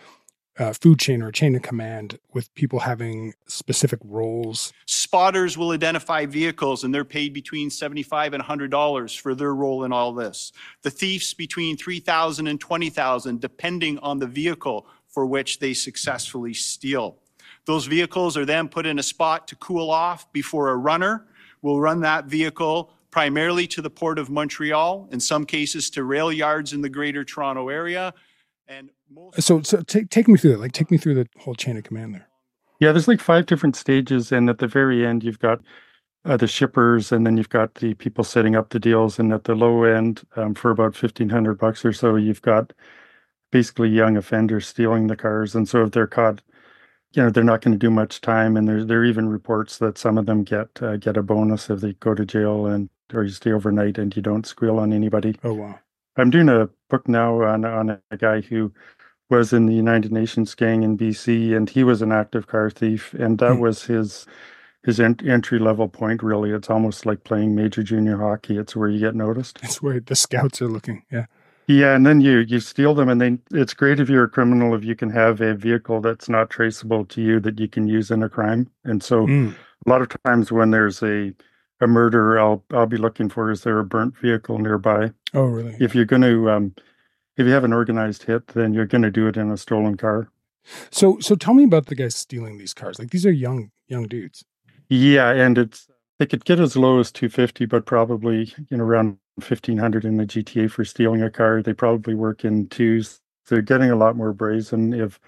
uh, 0.59 0.73
food 0.73 0.99
chain 0.99 1.23
or 1.23 1.31
chain 1.31 1.55
of 1.55 1.63
command 1.63 2.19
with 2.33 2.53
people 2.55 2.81
having 2.81 3.35
specific 3.47 3.99
roles. 4.03 4.73
Spotters 4.87 5.57
will 5.57 5.71
identify 5.71 6.27
vehicles 6.27 6.85
and 6.85 6.95
they're 6.95 7.05
paid 7.05 7.33
between 7.33 7.71
75 7.71 8.35
and 8.35 8.43
$100 8.43 9.21
for 9.21 9.35
their 9.35 9.55
role 9.55 9.85
in 9.85 9.93
all 9.93 10.13
this. 10.13 10.53
The 10.83 10.91
thieves 10.91 11.33
between 11.33 11.77
3,000 11.77 12.47
and 12.47 12.61
20,000 12.61 13.41
depending 13.41 13.99
on 14.01 14.19
the 14.19 14.27
vehicle 14.27 14.87
for 15.09 15.25
which 15.25 15.59
they 15.59 15.73
successfully 15.73 16.53
steal. 16.53 17.19
Those 17.65 17.87
vehicles 17.87 18.37
are 18.37 18.45
then 18.45 18.69
put 18.69 18.87
in 18.87 18.99
a 18.99 19.03
spot 19.03 19.49
to 19.49 19.57
cool 19.57 19.91
off 19.91 20.31
before 20.33 20.71
a 20.71 20.77
runner 20.77 21.27
will 21.63 21.81
run 21.81 22.01
that 22.01 22.27
vehicle 22.27 22.93
primarily 23.13 23.69
to 23.69 23.81
the 23.81 23.91
Port 23.91 24.19
of 24.19 24.29
Montreal, 24.29 25.09
in 25.13 25.21
some 25.21 25.47
cases 25.47 25.89
to 25.91 26.03
rail 26.03 26.33
yards 26.33 26.73
in 26.73 26.81
the 26.81 26.89
Greater 26.89 27.23
Toronto 27.23 27.69
Area. 27.69 28.13
And 28.67 28.91
so, 29.39 29.63
so 29.63 29.83
take 29.83 30.11
take 30.11 30.27
me 30.27 30.37
through 30.37 30.53
that. 30.53 30.61
Like, 30.61 30.73
take 30.73 30.91
me 30.91 30.99
through 30.99 31.15
the 31.15 31.29
whole 31.39 31.55
chain 31.55 31.77
of 31.77 31.85
command 31.85 32.15
there. 32.15 32.27
Yeah, 32.81 32.91
there's 32.91 33.07
like 33.07 33.21
five 33.21 33.47
different 33.47 33.77
stages, 33.77 34.33
and 34.33 34.51
at 34.51 34.59
the 34.59 34.67
very 34.67 35.07
end, 35.07 35.23
you've 35.23 35.39
got 35.39 35.61
uh, 36.25 36.37
the 36.37 36.49
shippers, 36.49 37.13
and 37.13 37.25
then 37.25 37.37
you've 37.37 37.51
got 37.51 37.75
the 37.77 37.95
people 37.95 38.25
setting 38.25 38.57
up 38.57 38.71
the 38.71 38.81
deals, 38.81 39.19
and 39.19 39.33
at 39.33 39.45
the 39.45 39.55
low 39.55 39.85
end, 39.85 40.23
um, 40.35 40.55
for 40.55 40.71
about 40.71 40.97
fifteen 40.97 41.29
hundred 41.29 41.59
bucks 41.59 41.85
or 41.85 41.93
so, 41.93 42.17
you've 42.17 42.43
got 42.43 42.73
basically 43.53 43.91
young 43.91 44.17
offenders 44.17 44.67
stealing 44.67 45.07
the 45.07 45.17
cars, 45.17 45.55
and 45.55 45.69
so 45.69 45.85
if 45.85 45.93
they're 45.93 46.07
caught 46.07 46.41
you 47.15 47.23
know 47.23 47.31
they're 47.31 47.45
not 47.45 47.61
going 47.61 47.73
to 47.73 47.79
do 47.79 47.91
much 47.91 48.21
time, 48.21 48.57
and 48.57 48.67
there's 48.67 48.87
there 48.87 49.01
are 49.01 49.05
even 49.05 49.29
reports 49.29 49.79
that 49.79 49.99
some 49.99 50.17
of 50.17 50.27
them 50.27 50.45
get 50.45 50.69
uh, 50.83 50.97
get 50.97 51.17
a 51.17 51.23
bonus 51.23 51.69
if 51.69 51.81
they 51.81 51.93
go 51.95 52.15
to 52.15 52.25
jail 52.25 52.67
and 52.67 52.89
or 53.15 53.25
you 53.25 53.31
stay 53.31 53.53
overnight 53.53 53.99
and 53.99 54.15
you 54.15 54.23
don't 54.23 54.47
squeal 54.47 54.79
on 54.79 54.93
anybody. 54.93 55.37
Oh 55.45 55.55
wow! 55.55 55.79
I'm 56.17 56.31
doing 56.31 56.49
a 56.49 56.69
book 56.91 57.09
now 57.09 57.43
on 57.43 57.65
on 57.65 58.01
a 58.11 58.17
guy 58.17 58.41
who 58.41 58.73
was 59.31 59.53
in 59.53 59.67
the 59.67 59.75
United 59.75 60.13
Nations 60.13 60.55
gang 60.55 60.83
in 60.83 60.99
BC, 60.99 61.57
and 61.57 61.69
he 61.69 61.85
was 61.85 62.03
an 62.03 62.13
active 62.13 62.47
car 62.47 62.71
thief, 62.71 63.15
and 63.15 63.39
that 63.39 63.53
mm. 63.53 63.61
was 63.61 63.85
his 63.85 64.27
his 64.85 65.01
ent- 65.01 65.27
entry 65.27 65.59
level 65.59 65.89
point. 65.89 66.23
Really, 66.23 66.51
it's 66.51 66.71
almost 66.71 67.07
like 67.07 67.25
playing 67.25 67.55
major 67.55 67.83
junior 67.83 68.19
hockey. 68.19 68.59
It's 68.59 68.77
where 68.77 68.89
you 68.89 69.01
get 69.01 69.15
noticed. 69.15 69.59
It's 69.63 69.83
where 69.83 70.01
the 70.01 70.15
scouts 70.15 70.61
are 70.61 70.69
looking. 70.69 71.03
Yeah. 71.11 71.27
Yeah, 71.69 71.95
and 71.95 72.05
then 72.05 72.21
you 72.21 72.39
you 72.39 72.61
steal 72.61 72.93
them, 72.95 73.09
and 73.09 73.21
then 73.21 73.41
it's 73.53 73.73
great 73.73 74.01
if 74.01 74.09
you're 74.09 74.25
a 74.25 74.29
criminal 74.29 74.75
if 74.75 74.85
you 74.85 74.97
can 74.97 75.11
have 75.11 75.41
a 75.41 75.55
vehicle 75.55 76.01
that's 76.01 76.29
not 76.29 76.51
traceable 76.51 77.05
to 77.07 77.23
you 77.23 77.41
that 77.41 77.61
you 77.61 77.69
can 77.69 77.87
use 77.87 78.11
in 78.11 78.23
a 78.23 78.29
crime. 78.29 78.69
And 78.85 79.03
so, 79.03 79.27
mm. 79.27 79.55
a 79.87 79.91
lot 79.91 80.03
of 80.03 80.09
times 80.25 80.51
when 80.51 80.73
there's 80.73 81.03
a 81.03 81.33
a 81.83 81.87
murder, 81.87 82.39
I'll 82.39 82.65
I'll 82.73 82.87
be 82.87 82.97
looking 82.97 83.29
for 83.29 83.51
is 83.51 83.63
there 83.63 83.79
a 83.79 83.85
burnt 83.85 84.17
vehicle 84.17 84.59
nearby. 84.59 85.13
Oh, 85.35 85.45
really? 85.45 85.77
If 85.81 85.95
you're 85.95 86.05
going 86.05 86.23
to 86.23 86.51
um, 86.51 86.75
if 87.37 87.47
you 87.47 87.53
have 87.53 87.65
an 87.65 87.73
organized 87.73 88.25
hit, 88.25 88.49
then 88.49 88.73
you're 88.73 88.87
going 88.87 89.03
to 89.03 89.11
do 89.11 89.27
it 89.27 89.37
in 89.37 89.51
a 89.51 89.57
stolen 89.57 89.97
car. 89.97 90.29
So 90.91 91.19
so 91.21 91.35
tell 91.35 91.55
me 91.55 91.65
about 91.65 91.87
the 91.87 91.95
guys 91.95 92.15
stealing 92.15 92.59
these 92.59 92.75
cars. 92.75 92.99
Like 92.99 93.11
these 93.11 93.27
are 93.27 93.33
young 93.33 93.71
young 93.89 94.05
dudes. 94.05 94.45
Yeah, 94.89 95.31
and 95.31 95.59
it's 95.59 95.89
they 96.19 96.27
could 96.27 96.45
get 96.45 96.61
as 96.61 96.77
low 96.77 97.01
as 97.01 97.11
250, 97.11 97.67
but 97.67 97.85
probably 97.85 98.55
you 98.71 98.77
know 98.77 98.85
around 98.85 99.19
1500 99.37 100.05
in 100.05 100.19
the 100.19 100.25
GTA 100.25 100.71
for 100.71 100.85
stealing 100.85 101.23
a 101.23 101.31
car. 101.31 101.63
They 101.63 101.73
probably 101.73 102.15
work 102.15 102.45
in 102.45 102.69
twos. 102.69 103.21
They're 103.49 103.63
getting 103.63 103.91
a 103.91 103.97
lot 103.97 104.17
more 104.17 104.33
brazen. 104.33 104.93
If 104.93 105.19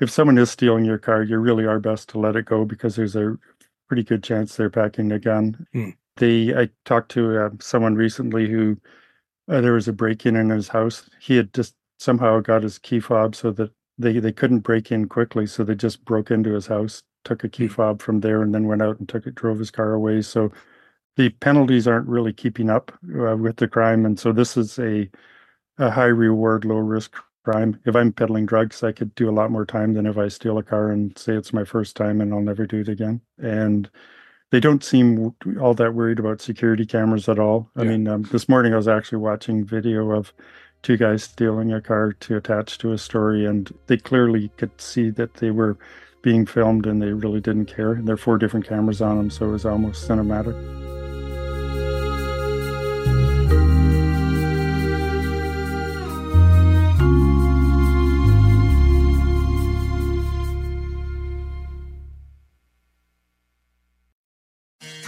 if 0.00 0.10
someone 0.10 0.38
is 0.38 0.50
stealing 0.50 0.84
your 0.84 0.98
car, 0.98 1.22
you 1.22 1.38
really 1.38 1.64
are 1.64 1.80
best 1.80 2.08
to 2.10 2.18
let 2.18 2.36
it 2.36 2.44
go 2.44 2.64
because 2.64 2.96
there's 2.96 3.16
a 3.16 3.36
pretty 3.88 4.02
good 4.02 4.22
chance 4.22 4.56
they're 4.56 4.70
packing 4.70 5.12
a 5.12 5.18
gun. 5.18 5.66
Mm. 5.74 5.94
They 6.16 6.54
I 6.54 6.70
talked 6.84 7.10
to 7.12 7.46
uh, 7.46 7.50
someone 7.60 7.94
recently 7.94 8.48
who 8.48 8.76
uh, 9.48 9.60
there 9.60 9.72
was 9.72 9.88
a 9.88 9.92
break 9.92 10.26
in 10.26 10.36
in 10.36 10.50
his 10.50 10.68
house. 10.68 11.08
He 11.20 11.36
had 11.36 11.52
just 11.52 11.74
somehow 11.98 12.40
got 12.40 12.62
his 12.62 12.78
key 12.78 13.00
fob 13.00 13.34
so 13.34 13.50
that 13.52 13.70
they 13.98 14.18
they 14.18 14.32
couldn't 14.32 14.60
break 14.60 14.90
in 14.92 15.08
quickly, 15.08 15.46
so 15.46 15.64
they 15.64 15.74
just 15.74 16.04
broke 16.04 16.30
into 16.30 16.54
his 16.54 16.66
house, 16.66 17.02
took 17.24 17.44
a 17.44 17.48
key 17.48 17.66
hmm. 17.66 17.72
fob 17.72 18.02
from 18.02 18.20
there, 18.20 18.42
and 18.42 18.54
then 18.54 18.66
went 18.66 18.82
out 18.82 18.98
and 18.98 19.08
took 19.08 19.26
it, 19.26 19.34
drove 19.34 19.58
his 19.58 19.70
car 19.70 19.92
away. 19.92 20.22
So 20.22 20.52
the 21.16 21.30
penalties 21.30 21.86
aren't 21.86 22.08
really 22.08 22.32
keeping 22.32 22.70
up 22.70 22.92
uh, 23.18 23.36
with 23.36 23.56
the 23.56 23.68
crime, 23.68 24.06
and 24.06 24.18
so 24.18 24.32
this 24.32 24.56
is 24.56 24.78
a 24.78 25.10
a 25.78 25.90
high 25.90 26.04
reward, 26.04 26.64
low 26.64 26.76
risk 26.76 27.16
crime. 27.44 27.78
If 27.84 27.94
I'm 27.94 28.12
peddling 28.12 28.46
drugs, 28.46 28.82
I 28.82 28.92
could 28.92 29.14
do 29.14 29.28
a 29.28 29.32
lot 29.32 29.50
more 29.50 29.66
time 29.66 29.94
than 29.94 30.06
if 30.06 30.18
I 30.18 30.28
steal 30.28 30.58
a 30.58 30.62
car 30.62 30.90
and 30.90 31.16
say 31.18 31.34
it's 31.34 31.52
my 31.52 31.64
first 31.64 31.96
time 31.96 32.20
and 32.20 32.32
I'll 32.32 32.40
never 32.40 32.66
do 32.66 32.80
it 32.80 32.88
again. 32.88 33.20
And 33.38 33.88
they 34.50 34.60
don't 34.60 34.84
seem 34.84 35.34
all 35.60 35.74
that 35.74 35.94
worried 35.94 36.18
about 36.18 36.40
security 36.40 36.86
cameras 36.86 37.28
at 37.28 37.38
all. 37.38 37.70
I 37.76 37.84
mean, 37.84 38.06
um, 38.06 38.22
this 38.30 38.48
morning 38.48 38.72
I 38.72 38.76
was 38.76 38.88
actually 38.88 39.18
watching 39.18 39.64
video 39.64 40.12
of 40.12 40.32
two 40.82 40.96
guys 40.96 41.24
stealing 41.24 41.72
a 41.72 41.80
car 41.80 42.12
to 42.12 42.36
attach 42.36 42.78
to 42.78 42.92
a 42.92 42.98
story, 42.98 43.46
and 43.46 43.72
they 43.86 43.96
clearly 43.96 44.50
could 44.56 44.80
see 44.80 45.10
that 45.10 45.34
they 45.34 45.50
were 45.50 45.76
being 46.22 46.46
filmed 46.46 46.86
and 46.86 47.02
they 47.02 47.12
really 47.12 47.40
didn't 47.40 47.66
care. 47.66 47.92
And 47.92 48.06
there 48.06 48.14
are 48.14 48.18
four 48.18 48.38
different 48.38 48.66
cameras 48.66 49.02
on 49.02 49.16
them, 49.16 49.30
so 49.30 49.48
it 49.48 49.52
was 49.52 49.66
almost 49.66 50.08
cinematic. 50.08 50.93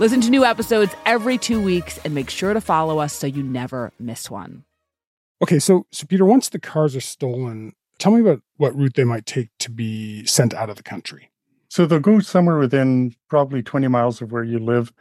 Listen 0.00 0.20
to 0.20 0.30
new 0.30 0.44
episodes 0.44 0.94
every 1.06 1.38
two 1.38 1.60
weeks 1.60 1.98
and 2.04 2.14
make 2.14 2.30
sure 2.30 2.54
to 2.54 2.60
follow 2.60 3.00
us 3.00 3.12
so 3.12 3.26
you 3.26 3.42
never 3.42 3.92
miss 3.98 4.30
one. 4.30 4.62
Okay, 5.42 5.58
so 5.58 5.86
so 5.90 6.06
Peter, 6.06 6.24
once 6.24 6.48
the 6.48 6.60
cars 6.60 6.94
are 6.94 7.00
stolen, 7.00 7.72
tell 7.98 8.12
me 8.12 8.20
about 8.20 8.40
what 8.58 8.76
route 8.76 8.94
they 8.94 9.02
might 9.02 9.26
take 9.26 9.48
to 9.58 9.72
be 9.72 10.24
sent 10.24 10.54
out 10.54 10.70
of 10.70 10.76
the 10.76 10.84
country. 10.84 11.32
So 11.68 11.84
they'll 11.84 11.98
go 11.98 12.20
somewhere 12.20 12.58
within 12.58 13.16
probably 13.28 13.60
20 13.60 13.88
miles 13.88 14.22
of 14.22 14.30
where 14.30 14.44
you 14.44 14.60
live 14.60 14.92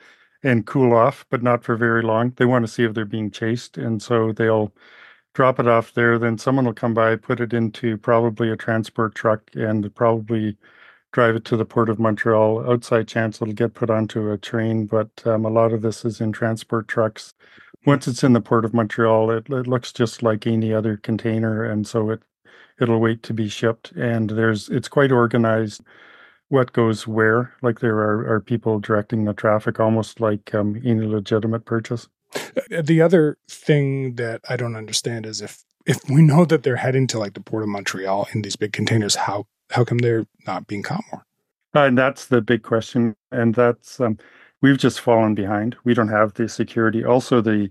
and 0.41 0.65
cool 0.65 0.95
off, 0.95 1.27
but 1.29 1.43
not 1.43 1.63
for 1.63 1.75
very 1.75 2.01
long. 2.01 2.33
They 2.35 2.45
want 2.45 2.65
to 2.65 2.71
see 2.71 2.83
if 2.83 2.95
they're 2.95 3.05
being 3.05 3.29
chased. 3.29 3.77
And 3.77 4.01
so 4.01 4.31
they'll 4.31 4.73
drop 5.35 5.59
it 5.59 5.67
off 5.67 5.93
there. 5.93 6.17
Then 6.17 6.39
someone 6.39 6.65
will 6.65 6.73
come 6.73 6.95
by, 6.95 7.15
put 7.17 7.39
it 7.39 7.53
into 7.53 7.97
probably 7.97 8.49
a 8.49 8.57
transport 8.57 9.13
truck, 9.13 9.51
and 9.53 9.93
probably 9.93 10.57
drive 11.17 11.35
it 11.35 11.45
to 11.45 11.57
the 11.57 11.65
port 11.65 11.89
of 11.89 11.97
Montreal. 11.97 12.71
Outside 12.71 13.07
chance 13.07 13.41
it'll 13.41 13.51
get 13.51 13.73
put 13.73 13.89
onto 13.89 14.31
a 14.31 14.37
train, 14.37 14.85
but 14.85 15.09
um, 15.25 15.45
a 15.45 15.49
lot 15.49 15.73
of 15.73 15.81
this 15.81 16.05
is 16.05 16.21
in 16.21 16.31
transport 16.31 16.87
trucks. 16.87 17.33
Once 17.87 18.07
it's 18.07 18.23
in 18.23 18.33
the 18.33 18.39
port 18.39 18.63
of 18.63 18.71
Montreal, 18.71 19.31
it, 19.31 19.49
it 19.49 19.65
looks 19.65 19.91
just 19.91 20.21
like 20.21 20.45
any 20.45 20.71
other 20.71 20.95
container, 20.95 21.63
and 21.63 21.87
so 21.87 22.11
it 22.11 22.21
it'll 22.79 22.99
wait 22.99 23.23
to 23.23 23.33
be 23.33 23.49
shipped. 23.49 23.91
And 23.93 24.29
there's 24.29 24.69
it's 24.69 24.87
quite 24.87 25.11
organized 25.11 25.81
what 26.49 26.71
goes 26.71 27.07
where. 27.07 27.51
Like 27.63 27.79
there 27.79 27.97
are, 27.97 28.35
are 28.35 28.39
people 28.39 28.79
directing 28.79 29.25
the 29.25 29.33
traffic, 29.33 29.79
almost 29.79 30.19
like 30.19 30.53
um, 30.53 30.79
any 30.85 31.07
legitimate 31.07 31.65
purchase. 31.65 32.07
Uh, 32.35 32.83
the 32.83 33.01
other 33.01 33.39
thing 33.49 34.17
that 34.17 34.41
I 34.47 34.55
don't 34.55 34.75
understand 34.75 35.25
is 35.25 35.41
if 35.41 35.63
if 35.87 35.97
we 36.07 36.21
know 36.21 36.45
that 36.45 36.61
they're 36.61 36.75
heading 36.75 37.07
to 37.07 37.17
like 37.17 37.33
the 37.33 37.41
port 37.41 37.63
of 37.63 37.69
Montreal 37.69 38.27
in 38.35 38.43
these 38.43 38.55
big 38.55 38.71
containers, 38.71 39.15
how 39.15 39.47
how 39.69 39.83
come 39.83 39.97
they're 39.99 40.25
not 40.45 40.67
being 40.67 40.83
caught 40.83 41.03
more? 41.11 41.25
Uh, 41.75 41.85
and 41.85 41.97
that's 41.97 42.27
the 42.27 42.41
big 42.41 42.63
question. 42.63 43.15
And 43.31 43.53
that's 43.53 43.99
um, 43.99 44.17
we've 44.61 44.77
just 44.77 44.99
fallen 44.99 45.35
behind. 45.35 45.75
We 45.83 45.93
don't 45.93 46.07
have 46.07 46.33
the 46.33 46.49
security. 46.49 47.03
Also, 47.03 47.41
the 47.41 47.69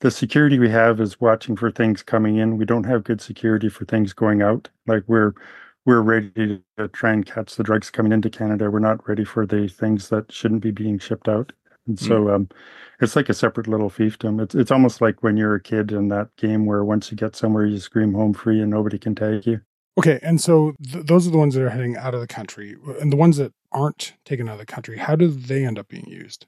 the 0.00 0.10
security 0.10 0.58
we 0.58 0.68
have 0.68 1.00
is 1.00 1.20
watching 1.20 1.56
for 1.56 1.70
things 1.70 2.02
coming 2.02 2.36
in. 2.36 2.58
We 2.58 2.64
don't 2.64 2.84
have 2.84 3.04
good 3.04 3.20
security 3.20 3.68
for 3.68 3.84
things 3.84 4.12
going 4.12 4.42
out. 4.42 4.68
Like 4.86 5.04
we're 5.06 5.32
we're 5.86 6.00
ready 6.00 6.62
to 6.78 6.88
try 6.88 7.12
and 7.12 7.24
catch 7.24 7.56
the 7.56 7.62
drugs 7.62 7.90
coming 7.90 8.12
into 8.12 8.30
Canada. 8.30 8.70
We're 8.70 8.78
not 8.78 9.06
ready 9.08 9.24
for 9.24 9.46
the 9.46 9.68
things 9.68 10.08
that 10.08 10.32
shouldn't 10.32 10.62
be 10.62 10.70
being 10.70 10.98
shipped 10.98 11.28
out. 11.28 11.52
And 11.86 11.98
so 11.98 12.24
mm. 12.24 12.34
um, 12.34 12.48
it's 13.00 13.14
like 13.14 13.28
a 13.28 13.34
separate 13.34 13.68
little 13.68 13.90
fiefdom. 13.90 14.42
It's 14.42 14.54
it's 14.54 14.70
almost 14.70 15.00
like 15.00 15.22
when 15.22 15.36
you're 15.36 15.54
a 15.54 15.62
kid 15.62 15.92
in 15.92 16.08
that 16.08 16.34
game 16.36 16.66
where 16.66 16.84
once 16.84 17.10
you 17.10 17.16
get 17.16 17.36
somewhere, 17.36 17.66
you 17.66 17.78
scream 17.78 18.14
home 18.14 18.32
free 18.32 18.60
and 18.60 18.70
nobody 18.70 18.98
can 18.98 19.14
take 19.14 19.46
you. 19.46 19.60
Okay, 19.96 20.18
and 20.22 20.40
so 20.40 20.74
th- 20.82 21.06
those 21.06 21.26
are 21.26 21.30
the 21.30 21.38
ones 21.38 21.54
that 21.54 21.62
are 21.62 21.70
heading 21.70 21.96
out 21.96 22.14
of 22.14 22.20
the 22.20 22.26
country, 22.26 22.76
and 23.00 23.12
the 23.12 23.16
ones 23.16 23.36
that 23.36 23.52
aren't 23.72 24.14
taken 24.24 24.48
out 24.48 24.54
of 24.54 24.58
the 24.58 24.66
country. 24.66 24.98
How 24.98 25.14
do 25.14 25.28
they 25.28 25.64
end 25.64 25.78
up 25.78 25.88
being 25.88 26.06
used? 26.08 26.46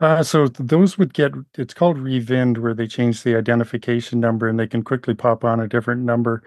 Uh, 0.00 0.22
so 0.22 0.46
those 0.48 0.96
would 0.96 1.12
get 1.12 1.32
it's 1.56 1.74
called 1.74 1.98
revind, 1.98 2.58
where 2.58 2.74
they 2.74 2.86
change 2.86 3.22
the 3.22 3.36
identification 3.36 4.20
number 4.20 4.48
and 4.48 4.58
they 4.58 4.66
can 4.66 4.82
quickly 4.82 5.14
pop 5.14 5.44
on 5.44 5.60
a 5.60 5.68
different 5.68 6.02
number. 6.02 6.42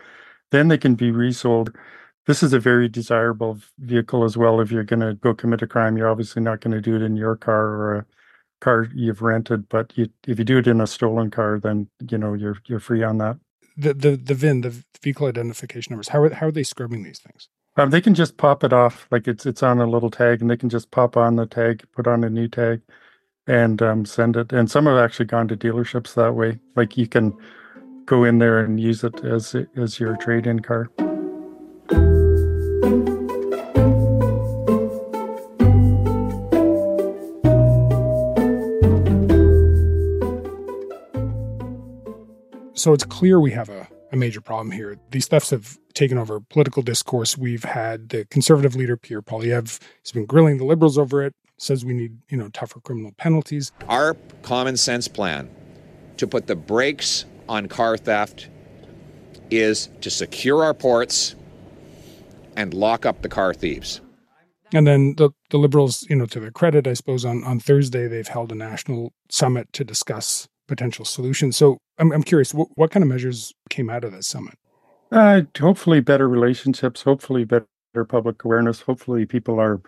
Then 0.52 0.68
they 0.70 0.78
can 0.78 0.96
be 0.96 1.12
resold. 1.12 1.76
This 2.28 2.44
is 2.44 2.54
a 2.54 2.60
very 2.60 2.88
desirable 2.88 3.60
vehicle 3.80 4.24
as 4.24 4.38
well. 4.38 4.62
If 4.62 4.72
you're 4.72 4.84
going 4.84 5.02
to 5.02 5.16
go 5.16 5.34
commit 5.34 5.62
a 5.64 5.68
crime, 5.68 5.98
you're 5.98 6.10
obviously 6.10 6.42
not 6.42 6.62
going 6.62 6.74
to 6.74 6.82
do 6.82 6.96
it 6.96 7.02
in 7.02 7.18
your 7.18 7.36
car 7.36 7.66
or 7.68 7.96
a 7.98 8.06
car 8.62 8.88
you've 8.96 9.22
rented. 9.22 9.68
But 9.70 9.98
you, 9.98 10.10
if 10.28 10.40
you 10.40 10.46
do 10.46 10.60
it 10.60 10.68
in 10.68 10.82
a 10.82 10.88
stolen 10.88 11.30
car, 11.32 11.60
then 11.60 11.90
you 12.10 12.18
know 12.18 12.34
you're 12.34 12.58
you're 12.68 12.80
free 12.80 13.04
on 13.04 13.18
that 13.20 13.38
the 13.78 13.94
the 13.94 14.16
the 14.16 14.34
VIN, 14.34 14.62
the 14.62 14.84
vehicle 15.02 15.28
identification 15.28 15.92
numbers. 15.92 16.10
How 16.10 16.22
are 16.22 16.34
how 16.34 16.48
are 16.48 16.52
they 16.52 16.64
scrubbing 16.64 17.04
these 17.04 17.20
things? 17.20 17.50
Um, 17.78 17.90
they 17.90 18.02
can 18.02 18.14
just 18.14 18.38
pop 18.38 18.64
it 18.64 18.74
off, 18.74 19.08
like 19.12 19.28
it's 19.28 19.46
it's 19.46 19.64
on 19.64 19.80
a 19.80 19.90
little 19.90 20.12
tag, 20.12 20.42
and 20.42 20.50
they 20.50 20.58
can 20.58 20.70
just 20.70 20.92
pop 20.92 21.16
on 21.16 21.36
the 21.38 21.46
tag, 21.46 21.84
put 21.96 22.08
on 22.08 22.24
a 22.24 22.30
new 22.30 22.48
tag, 22.48 22.82
and 23.48 23.82
um, 23.82 24.06
send 24.06 24.36
it. 24.36 24.52
And 24.52 24.70
some 24.70 24.86
have 24.86 24.98
actually 24.98 25.28
gone 25.28 25.48
to 25.48 25.58
dealerships 25.58 26.14
that 26.16 26.36
way. 26.36 26.60
Like 26.76 26.98
you 26.98 27.08
can 27.08 27.34
go 28.06 28.24
in 28.26 28.40
there 28.40 28.60
and 28.60 28.80
use 28.80 29.04
it 29.04 29.24
as 29.24 29.56
as 29.76 30.00
your 30.00 30.18
trade-in 30.18 30.60
car. 30.60 30.90
So 42.82 42.94
it's 42.94 43.04
clear 43.04 43.40
we 43.40 43.52
have 43.52 43.70
a, 43.70 43.88
a 44.12 44.16
major 44.16 44.42
problem 44.42 44.72
here. 44.72 44.98
These 45.12 45.28
thefts 45.28 45.52
have 45.52 45.78
taken 45.94 46.18
over 46.18 46.40
political 46.40 46.82
discourse. 46.82 47.38
We've 47.38 47.64
had 47.64 48.10
the 48.10 48.26
conservative 48.26 48.76
leader, 48.76 48.98
Pierre 48.98 49.22
Poilievre, 49.22 49.80
he's 50.02 50.12
been 50.12 50.26
grilling 50.26 50.58
the 50.58 50.66
liberals 50.66 50.98
over 50.98 51.22
it, 51.22 51.36
says 51.58 51.86
we 51.86 51.94
need, 51.94 52.18
you 52.30 52.38
know, 52.38 52.50
tougher 52.50 52.80
criminal 52.80 53.12
penalties. 53.20 53.72
Our 53.88 54.16
common 54.42 54.78
sense 54.78 55.08
plan 55.08 55.48
to 56.18 56.26
put 56.26 56.48
the 56.48 56.56
brakes 56.56 57.26
on 57.48 57.68
car 57.68 57.98
theft 57.98 58.50
is 59.52 59.90
to 60.02 60.10
secure 60.10 60.64
our 60.64 60.74
ports 60.74 61.36
and 62.56 62.74
lock 62.74 63.06
up 63.06 63.22
the 63.22 63.30
car 63.30 63.54
thieves. 63.54 64.02
And 64.74 64.88
then 64.88 65.14
the, 65.18 65.30
the 65.52 65.60
Liberals, 65.60 66.04
you 66.10 66.16
know, 66.16 66.26
to 66.26 66.40
their 66.40 66.50
credit, 66.50 66.88
I 66.88 66.94
suppose, 66.94 67.26
on, 67.26 67.44
on 67.44 67.60
Thursday, 67.60 68.08
they've 68.08 68.28
held 68.28 68.52
a 68.52 68.56
national 68.56 69.14
summit 69.30 69.72
to 69.74 69.84
discuss 69.84 70.48
potential 70.68 71.06
solutions. 71.06 71.58
So 71.58 71.78
I'm, 72.02 72.12
I'm 72.12 72.24
curious, 72.24 72.54
what, 72.54 72.68
what 72.76 72.92
kind 72.92 73.04
of 73.04 73.10
measures 73.10 73.54
came 73.70 73.90
out 73.90 74.04
of 74.04 74.12
that 74.12 74.26
summit? 74.26 74.58
Uh, 75.12 75.42
hopefully, 75.60 76.00
better 76.00 76.28
relationships, 76.28 77.04
hopefully, 77.04 77.46
better 77.46 77.68
public 78.08 78.44
awareness. 78.44 78.82
Hopefully, 78.82 79.26
people 79.26 79.60
are 79.60 79.82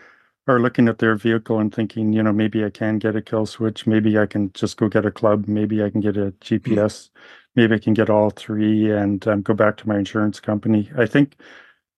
are 0.46 0.60
looking 0.60 0.90
at 0.90 0.98
their 0.98 1.16
vehicle 1.16 1.58
and 1.58 1.74
thinking, 1.74 2.12
you 2.12 2.22
know, 2.22 2.34
maybe 2.34 2.66
I 2.66 2.70
can 2.70 3.00
get 3.00 3.16
a 3.16 3.22
kill 3.22 3.46
switch. 3.46 3.88
Maybe 3.88 4.18
I 4.18 4.26
can 4.26 4.52
just 4.52 4.76
go 4.76 4.90
get 4.90 5.06
a 5.06 5.12
club. 5.12 5.48
Maybe 5.48 5.82
I 5.82 5.90
can 5.90 6.02
get 6.02 6.18
a 6.18 6.34
GPS. 6.42 6.66
Mm-hmm. 6.66 7.20
Maybe 7.56 7.76
I 7.76 7.80
can 7.80 7.94
get 7.94 8.10
all 8.10 8.30
three 8.30 8.92
and 8.92 9.26
um, 9.26 9.42
go 9.42 9.54
back 9.54 9.78
to 9.78 9.88
my 9.88 9.98
insurance 9.98 10.42
company. 10.42 10.92
I 10.98 11.06
think 11.06 11.38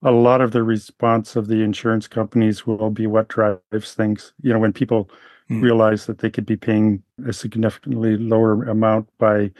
a 0.03 0.11
lot 0.11 0.41
of 0.41 0.51
the 0.51 0.61
response 0.61 1.35
of 1.35 1.47
the 1.47 1.63
insurance 1.63 2.07
companies 2.07 2.67
will 2.67 2.91
be 2.91 3.07
what 3.07 3.29
drives 3.29 3.95
things. 3.95 4.33
You 4.43 4.53
know, 4.53 4.59
when 4.59 4.73
people 4.73 5.09
mm. 5.49 5.63
realize 5.63 6.05
that 6.05 6.19
they 6.19 6.29
could 6.29 6.45
be 6.45 6.57
paying 6.57 7.01
a 7.27 7.33
significantly 7.33 8.15
lower 8.15 8.63
amount 8.65 9.09
by 9.17 9.35
right. 9.35 9.51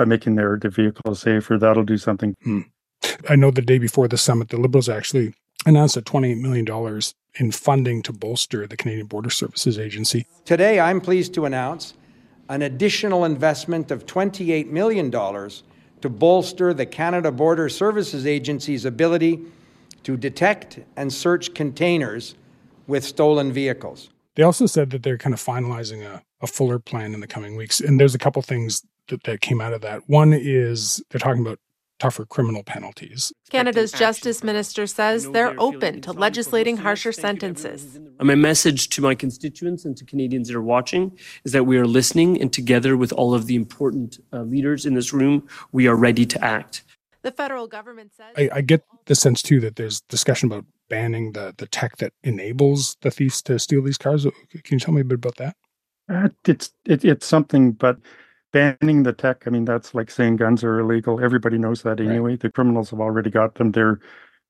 Uh, 0.00 0.06
making 0.06 0.36
their, 0.36 0.58
their 0.58 0.70
vehicle 0.70 1.14
safer, 1.14 1.58
that'll 1.58 1.84
do 1.84 1.98
something. 1.98 2.34
Mm. 2.46 2.64
I 3.28 3.36
know 3.36 3.50
the 3.50 3.62
day 3.62 3.78
before 3.78 4.08
the 4.08 4.18
summit, 4.18 4.48
the 4.48 4.56
Liberals 4.56 4.88
actually 4.88 5.34
announced 5.66 5.96
a 5.96 6.02
$28 6.02 6.40
million 6.40 7.02
in 7.38 7.52
funding 7.52 8.02
to 8.02 8.12
bolster 8.12 8.66
the 8.66 8.76
Canadian 8.76 9.06
Border 9.06 9.30
Services 9.30 9.78
Agency. 9.78 10.26
Today, 10.44 10.80
I'm 10.80 11.00
pleased 11.00 11.34
to 11.34 11.44
announce 11.44 11.94
an 12.48 12.62
additional 12.62 13.24
investment 13.24 13.90
of 13.90 14.06
$28 14.06 14.66
million 14.68 15.10
to 15.10 16.08
bolster 16.08 16.74
the 16.74 16.86
Canada 16.86 17.30
Border 17.30 17.68
Services 17.68 18.26
Agency's 18.26 18.84
ability 18.84 19.40
to 20.02 20.16
detect 20.16 20.80
and 20.96 21.12
search 21.12 21.54
containers 21.54 22.34
with 22.86 23.04
stolen 23.04 23.52
vehicles. 23.52 24.08
They 24.34 24.42
also 24.42 24.66
said 24.66 24.90
that 24.90 25.02
they're 25.02 25.18
kind 25.18 25.34
of 25.34 25.40
finalizing 25.40 26.02
a, 26.02 26.22
a 26.40 26.46
fuller 26.46 26.78
plan 26.78 27.14
in 27.14 27.20
the 27.20 27.26
coming 27.26 27.56
weeks. 27.56 27.80
And 27.80 28.00
there's 28.00 28.14
a 28.14 28.18
couple 28.18 28.40
things 28.42 28.82
that, 29.10 29.22
that 29.24 29.40
came 29.40 29.60
out 29.60 29.72
of 29.72 29.82
that. 29.82 30.08
One 30.08 30.32
is 30.32 31.02
they're 31.10 31.18
talking 31.20 31.42
about 31.42 31.58
tougher 32.00 32.24
criminal 32.24 32.62
penalties. 32.64 33.30
Canada's 33.50 33.92
Justice 33.92 34.42
Minister 34.42 34.86
says 34.86 35.30
they're 35.30 35.54
open 35.60 36.00
to 36.00 36.12
legislating 36.12 36.78
harsher 36.78 37.12
sentences. 37.12 38.00
My 38.18 38.34
message 38.34 38.88
to 38.90 39.02
my 39.02 39.14
constituents 39.14 39.84
and 39.84 39.94
to 39.98 40.04
Canadians 40.06 40.48
that 40.48 40.56
are 40.56 40.62
watching 40.62 41.18
is 41.44 41.52
that 41.52 41.64
we 41.64 41.76
are 41.76 41.86
listening, 41.86 42.40
and 42.40 42.50
together 42.50 42.96
with 42.96 43.12
all 43.12 43.34
of 43.34 43.46
the 43.46 43.54
important 43.54 44.18
uh, 44.32 44.40
leaders 44.42 44.86
in 44.86 44.94
this 44.94 45.12
room, 45.12 45.46
we 45.72 45.86
are 45.86 45.94
ready 45.94 46.24
to 46.24 46.42
act. 46.42 46.84
The 47.22 47.32
federal 47.32 47.66
government 47.66 48.12
says. 48.16 48.32
I, 48.34 48.48
I 48.58 48.60
get 48.62 48.82
the 49.04 49.14
sense, 49.14 49.42
too, 49.42 49.60
that 49.60 49.76
there's 49.76 50.00
discussion 50.00 50.50
about 50.50 50.64
banning 50.88 51.32
the, 51.32 51.54
the 51.58 51.66
tech 51.66 51.98
that 51.98 52.14
enables 52.24 52.96
the 53.02 53.10
thieves 53.10 53.42
to 53.42 53.58
steal 53.58 53.82
these 53.82 53.98
cars. 53.98 54.24
Can 54.24 54.62
you 54.70 54.78
tell 54.78 54.94
me 54.94 55.02
a 55.02 55.04
bit 55.04 55.16
about 55.16 55.36
that? 55.36 55.54
Uh, 56.08 56.30
it's 56.46 56.72
it, 56.86 57.04
it's 57.04 57.26
something, 57.26 57.72
but 57.72 57.98
banning 58.52 59.02
the 59.02 59.12
tech, 59.12 59.44
I 59.46 59.50
mean, 59.50 59.64
that's 59.64 59.94
like 59.94 60.10
saying 60.10 60.36
guns 60.36 60.64
are 60.64 60.80
illegal. 60.80 61.22
Everybody 61.22 61.58
knows 61.58 61.82
that 61.82 62.00
anyway. 62.00 62.32
Right. 62.32 62.40
The 62.40 62.50
criminals 62.50 62.90
have 62.90 63.00
already 63.00 63.30
got 63.30 63.54
them. 63.54 63.72
They're 63.72 64.00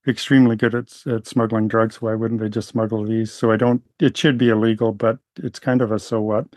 extremely 0.07 0.55
good 0.55 0.75
at, 0.75 1.07
at 1.07 1.27
smuggling 1.27 1.67
drugs. 1.67 2.01
Why 2.01 2.15
wouldn't 2.15 2.41
they 2.41 2.49
just 2.49 2.69
smuggle 2.69 3.05
these? 3.05 3.31
So 3.31 3.51
I 3.51 3.57
don't, 3.57 3.83
it 3.99 4.17
should 4.17 4.37
be 4.37 4.49
illegal, 4.49 4.91
but 4.91 5.19
it's 5.37 5.59
kind 5.59 5.81
of 5.81 5.91
a 5.91 5.99
so 5.99 6.21
what. 6.21 6.47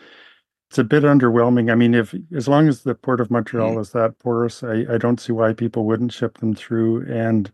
It's 0.70 0.78
a 0.78 0.84
bit 0.84 1.04
underwhelming. 1.04 1.70
I 1.70 1.74
mean, 1.74 1.94
if 1.94 2.14
as 2.34 2.48
long 2.48 2.68
as 2.68 2.82
the 2.82 2.94
Port 2.94 3.20
of 3.20 3.30
Montreal 3.30 3.76
mm. 3.76 3.80
is 3.80 3.92
that 3.92 4.18
porous, 4.18 4.62
I, 4.62 4.84
I 4.90 4.98
don't 4.98 5.20
see 5.20 5.32
why 5.32 5.52
people 5.52 5.84
wouldn't 5.84 6.12
ship 6.12 6.38
them 6.38 6.54
through. 6.54 7.06
And 7.12 7.52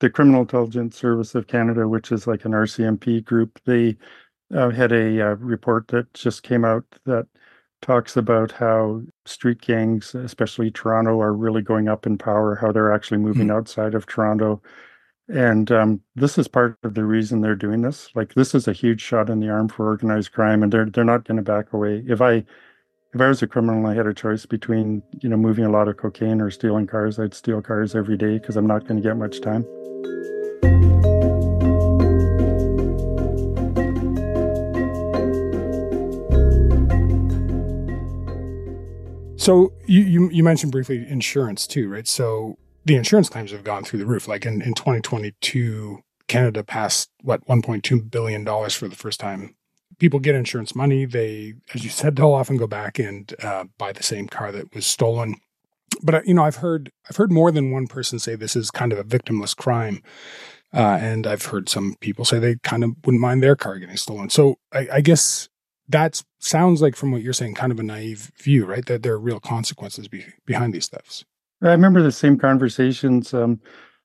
the 0.00 0.10
Criminal 0.10 0.42
Intelligence 0.42 0.96
Service 0.96 1.34
of 1.34 1.46
Canada, 1.46 1.88
which 1.88 2.12
is 2.12 2.26
like 2.26 2.44
an 2.44 2.52
RCMP 2.52 3.24
group, 3.24 3.58
they 3.64 3.96
uh, 4.54 4.70
had 4.70 4.92
a 4.92 5.30
uh, 5.30 5.34
report 5.36 5.88
that 5.88 6.12
just 6.14 6.42
came 6.42 6.64
out 6.64 6.84
that 7.06 7.26
talks 7.84 8.16
about 8.16 8.50
how 8.50 9.02
street 9.26 9.60
gangs, 9.60 10.14
especially 10.14 10.70
Toronto, 10.70 11.20
are 11.20 11.34
really 11.34 11.60
going 11.60 11.86
up 11.86 12.06
in 12.06 12.16
power, 12.16 12.54
how 12.54 12.72
they're 12.72 12.92
actually 12.92 13.18
moving 13.18 13.48
mm. 13.48 13.54
outside 13.54 13.94
of 13.94 14.06
Toronto. 14.06 14.62
And 15.28 15.70
um, 15.70 16.00
this 16.16 16.38
is 16.38 16.48
part 16.48 16.78
of 16.82 16.94
the 16.94 17.04
reason 17.04 17.40
they're 17.40 17.54
doing 17.54 17.82
this. 17.82 18.08
Like 18.14 18.34
this 18.34 18.54
is 18.54 18.66
a 18.66 18.72
huge 18.72 19.02
shot 19.02 19.28
in 19.28 19.40
the 19.40 19.50
arm 19.50 19.68
for 19.68 19.86
organized 19.86 20.32
crime, 20.32 20.62
and 20.62 20.72
they're 20.72 20.86
they're 20.86 21.04
not 21.04 21.24
going 21.24 21.36
to 21.36 21.42
back 21.42 21.72
away. 21.72 22.02
If 22.08 22.20
I 22.22 22.44
if 23.14 23.20
I 23.20 23.28
was 23.28 23.42
a 23.42 23.46
criminal 23.46 23.78
and 23.78 23.86
I 23.86 23.94
had 23.94 24.06
a 24.06 24.14
choice 24.14 24.46
between 24.46 25.02
you 25.20 25.28
know 25.28 25.36
moving 25.36 25.64
a 25.64 25.70
lot 25.70 25.88
of 25.88 25.98
cocaine 25.98 26.40
or 26.40 26.50
stealing 26.50 26.86
cars, 26.86 27.18
I'd 27.18 27.34
steal 27.34 27.60
cars 27.62 27.94
every 27.94 28.16
day 28.16 28.38
because 28.38 28.56
I'm 28.56 28.66
not 28.66 28.86
going 28.86 28.96
to 28.96 29.06
get 29.06 29.16
much 29.16 29.40
time. 29.40 29.64
So 39.44 39.74
you, 39.84 40.00
you, 40.00 40.30
you 40.30 40.42
mentioned 40.42 40.72
briefly 40.72 41.06
insurance 41.06 41.66
too, 41.66 41.90
right? 41.90 42.08
So 42.08 42.56
the 42.86 42.96
insurance 42.96 43.28
claims 43.28 43.50
have 43.50 43.62
gone 43.62 43.84
through 43.84 43.98
the 43.98 44.06
roof. 44.06 44.26
Like 44.26 44.46
in, 44.46 44.62
in 44.62 44.72
2022, 44.72 45.98
Canada 46.28 46.64
passed 46.64 47.10
what 47.20 47.46
1.2 47.46 48.10
billion 48.10 48.42
dollars 48.44 48.74
for 48.74 48.88
the 48.88 48.96
first 48.96 49.20
time. 49.20 49.54
People 49.98 50.18
get 50.18 50.34
insurance 50.34 50.74
money. 50.74 51.04
They, 51.04 51.52
as 51.74 51.84
you 51.84 51.90
said, 51.90 52.16
they'll 52.16 52.32
often 52.32 52.56
go 52.56 52.66
back 52.66 52.98
and 52.98 53.34
uh, 53.42 53.64
buy 53.76 53.92
the 53.92 54.02
same 54.02 54.28
car 54.28 54.50
that 54.50 54.74
was 54.74 54.86
stolen. 54.86 55.34
But 56.02 56.14
uh, 56.14 56.20
you 56.24 56.32
know, 56.32 56.44
I've 56.44 56.56
heard 56.56 56.90
I've 57.10 57.16
heard 57.16 57.30
more 57.30 57.52
than 57.52 57.70
one 57.70 57.86
person 57.86 58.18
say 58.18 58.36
this 58.36 58.56
is 58.56 58.70
kind 58.70 58.94
of 58.94 58.98
a 58.98 59.04
victimless 59.04 59.54
crime. 59.54 60.02
Uh, 60.72 60.98
and 61.02 61.26
I've 61.26 61.44
heard 61.44 61.68
some 61.68 61.96
people 62.00 62.24
say 62.24 62.38
they 62.38 62.56
kind 62.62 62.82
of 62.82 62.92
wouldn't 63.04 63.20
mind 63.20 63.42
their 63.42 63.56
car 63.56 63.78
getting 63.78 63.98
stolen. 63.98 64.30
So 64.30 64.56
I, 64.72 64.88
I 64.94 65.00
guess 65.02 65.50
that 65.88 66.22
sounds 66.38 66.80
like, 66.80 66.96
from 66.96 67.12
what 67.12 67.22
you're 67.22 67.32
saying, 67.32 67.54
kind 67.54 67.72
of 67.72 67.78
a 67.78 67.82
naive 67.82 68.32
view, 68.36 68.64
right? 68.64 68.84
That 68.86 69.02
there 69.02 69.14
are 69.14 69.18
real 69.20 69.40
consequences 69.40 70.08
be, 70.08 70.24
behind 70.46 70.72
these 70.72 70.88
thefts. 70.88 71.24
I 71.62 71.68
remember 71.70 72.02
the 72.02 72.12
same 72.12 72.38
conversations 72.38 73.32
um, 73.32 73.60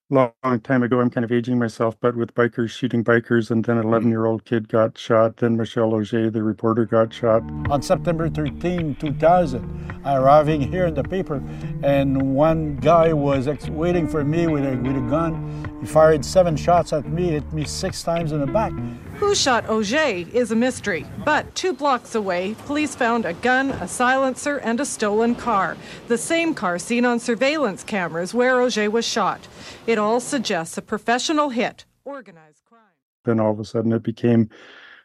long, 0.10 0.32
long 0.44 0.60
time 0.60 0.84
ago. 0.84 1.00
I'm 1.00 1.10
kind 1.10 1.24
of 1.24 1.32
aging 1.32 1.60
myself, 1.60 1.96
but 2.00 2.16
with 2.16 2.34
bikers 2.34 2.70
shooting 2.70 3.04
bikers, 3.04 3.52
and 3.52 3.64
then 3.64 3.78
an 3.78 3.86
11 3.86 4.10
year 4.10 4.26
old 4.26 4.46
kid 4.46 4.68
got 4.68 4.98
shot. 4.98 5.38
Then 5.38 5.58
Michel 5.58 5.94
Auger, 5.94 6.30
the 6.30 6.44
reporter, 6.44 6.86
got 6.86 7.14
shot. 7.14 7.44
On 7.70 7.82
September 7.82 8.30
13, 8.30 8.96
2000, 8.96 10.02
arriving 10.06 10.62
here 10.62 10.88
in 10.88 10.94
the 10.94 11.04
paper, 11.04 11.44
and 11.84 12.36
one 12.36 12.78
guy 12.78 13.14
was 13.14 13.48
ex- 13.48 13.70
waiting 13.70 14.08
for 14.08 14.24
me 14.24 14.48
with 14.48 14.66
a, 14.66 14.76
with 14.78 14.96
a 14.96 15.10
gun. 15.10 15.78
He 15.82 15.88
fired 15.88 16.26
seven 16.26 16.56
shots 16.56 16.94
at 16.94 17.08
me, 17.08 17.30
hit 17.30 17.52
me 17.54 17.64
six 17.66 18.04
times 18.04 18.32
in 18.32 18.40
the 18.40 18.48
back. 18.48 18.74
Who 19.20 19.36
shot 19.36 19.70
Auger 19.70 20.26
is 20.34 20.50
a 20.50 20.56
mystery, 20.56 21.06
but 21.26 21.54
two 21.54 21.74
blocks 21.74 22.16
away, 22.16 22.56
police 22.66 22.96
found 22.96 23.26
a 23.26 23.34
gun, 23.34 23.72
a 23.72 23.88
silencer, 23.88 24.58
and 24.60 24.80
a 24.80 24.86
stolen 24.86 25.36
car. 25.36 25.76
The 26.08 26.18
same 26.18 26.54
car 26.54 26.80
seen 26.80 27.04
on 27.04 27.20
surveillance 27.20 27.84
cameras 27.84 28.34
where 28.34 28.62
Auger 28.62 28.90
was 28.90 29.06
shot. 29.06 29.46
It 29.86 29.98
all 29.98 30.22
suggests 30.22 30.78
a 30.78 30.82
professional 30.82 31.50
hit, 31.50 31.84
organized 32.06 32.64
crime. 32.64 32.80
Then 33.26 33.42
all 33.42 33.52
of 33.52 33.60
a 33.60 33.66
sudden 33.66 33.92
it 33.92 34.04
became 34.04 34.50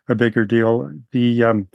a 0.08 0.14
bigger 0.14 0.44
deal. 0.44 0.92
The 1.10 1.42
um, 1.42 1.68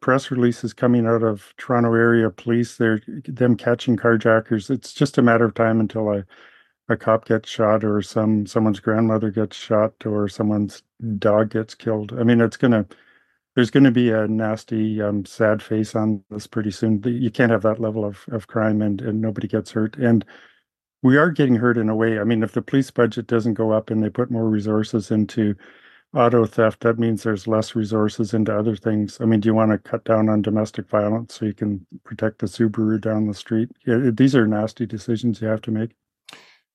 press 0.00 0.30
releases 0.30 0.72
coming 0.72 1.06
out 1.06 1.22
of 1.22 1.52
Toronto 1.58 1.92
area 1.92 2.30
police, 2.30 2.78
they're 2.78 3.02
them 3.06 3.54
catching 3.54 3.98
carjackers. 3.98 4.70
It's 4.70 4.94
just 4.94 5.18
a 5.18 5.22
matter 5.22 5.44
of 5.44 5.52
time 5.52 5.78
until 5.78 6.10
a 6.10 6.24
a 6.88 6.96
cop 6.96 7.26
gets 7.26 7.48
shot 7.48 7.84
or 7.84 8.02
some 8.02 8.46
someone's 8.46 8.80
grandmother 8.80 9.30
gets 9.30 9.56
shot 9.56 9.94
or 10.04 10.28
someone's 10.28 10.82
dog 11.18 11.50
gets 11.50 11.74
killed. 11.74 12.12
I 12.18 12.24
mean, 12.24 12.40
it's 12.40 12.56
gonna 12.56 12.86
there's 13.54 13.70
going 13.70 13.84
to 13.84 13.90
be 13.90 14.10
a 14.10 14.26
nasty, 14.26 15.02
um, 15.02 15.24
sad 15.26 15.62
face 15.62 15.94
on 15.94 16.24
this 16.30 16.46
pretty 16.46 16.70
soon. 16.70 17.02
You 17.04 17.30
can't 17.30 17.52
have 17.52 17.62
that 17.62 17.80
level 17.80 18.04
of, 18.04 18.24
of 18.28 18.46
crime 18.46 18.80
and, 18.80 19.00
and 19.02 19.20
nobody 19.20 19.46
gets 19.46 19.70
hurt. 19.72 19.96
And 19.96 20.24
we 21.02 21.16
are 21.18 21.30
getting 21.30 21.56
hurt 21.56 21.76
in 21.76 21.88
a 21.88 21.96
way. 21.96 22.18
I 22.18 22.24
mean, 22.24 22.42
if 22.42 22.52
the 22.52 22.62
police 22.62 22.90
budget 22.90 23.26
doesn't 23.26 23.54
go 23.54 23.72
up 23.72 23.90
and 23.90 24.02
they 24.02 24.08
put 24.08 24.30
more 24.30 24.48
resources 24.48 25.10
into 25.10 25.54
auto 26.14 26.46
theft, 26.46 26.80
that 26.80 26.98
means 26.98 27.22
there's 27.22 27.46
less 27.46 27.74
resources 27.74 28.32
into 28.32 28.56
other 28.56 28.76
things. 28.76 29.18
I 29.20 29.26
mean, 29.26 29.40
do 29.40 29.48
you 29.48 29.54
want 29.54 29.72
to 29.72 29.78
cut 29.78 30.04
down 30.04 30.28
on 30.30 30.40
domestic 30.40 30.88
violence 30.88 31.34
so 31.34 31.44
you 31.44 31.54
can 31.54 31.86
protect 32.04 32.38
the 32.38 32.46
Subaru 32.46 33.00
down 33.00 33.26
the 33.26 33.34
street? 33.34 33.68
These 33.84 34.34
are 34.34 34.46
nasty 34.46 34.86
decisions 34.86 35.42
you 35.42 35.48
have 35.48 35.62
to 35.62 35.70
make. 35.70 35.90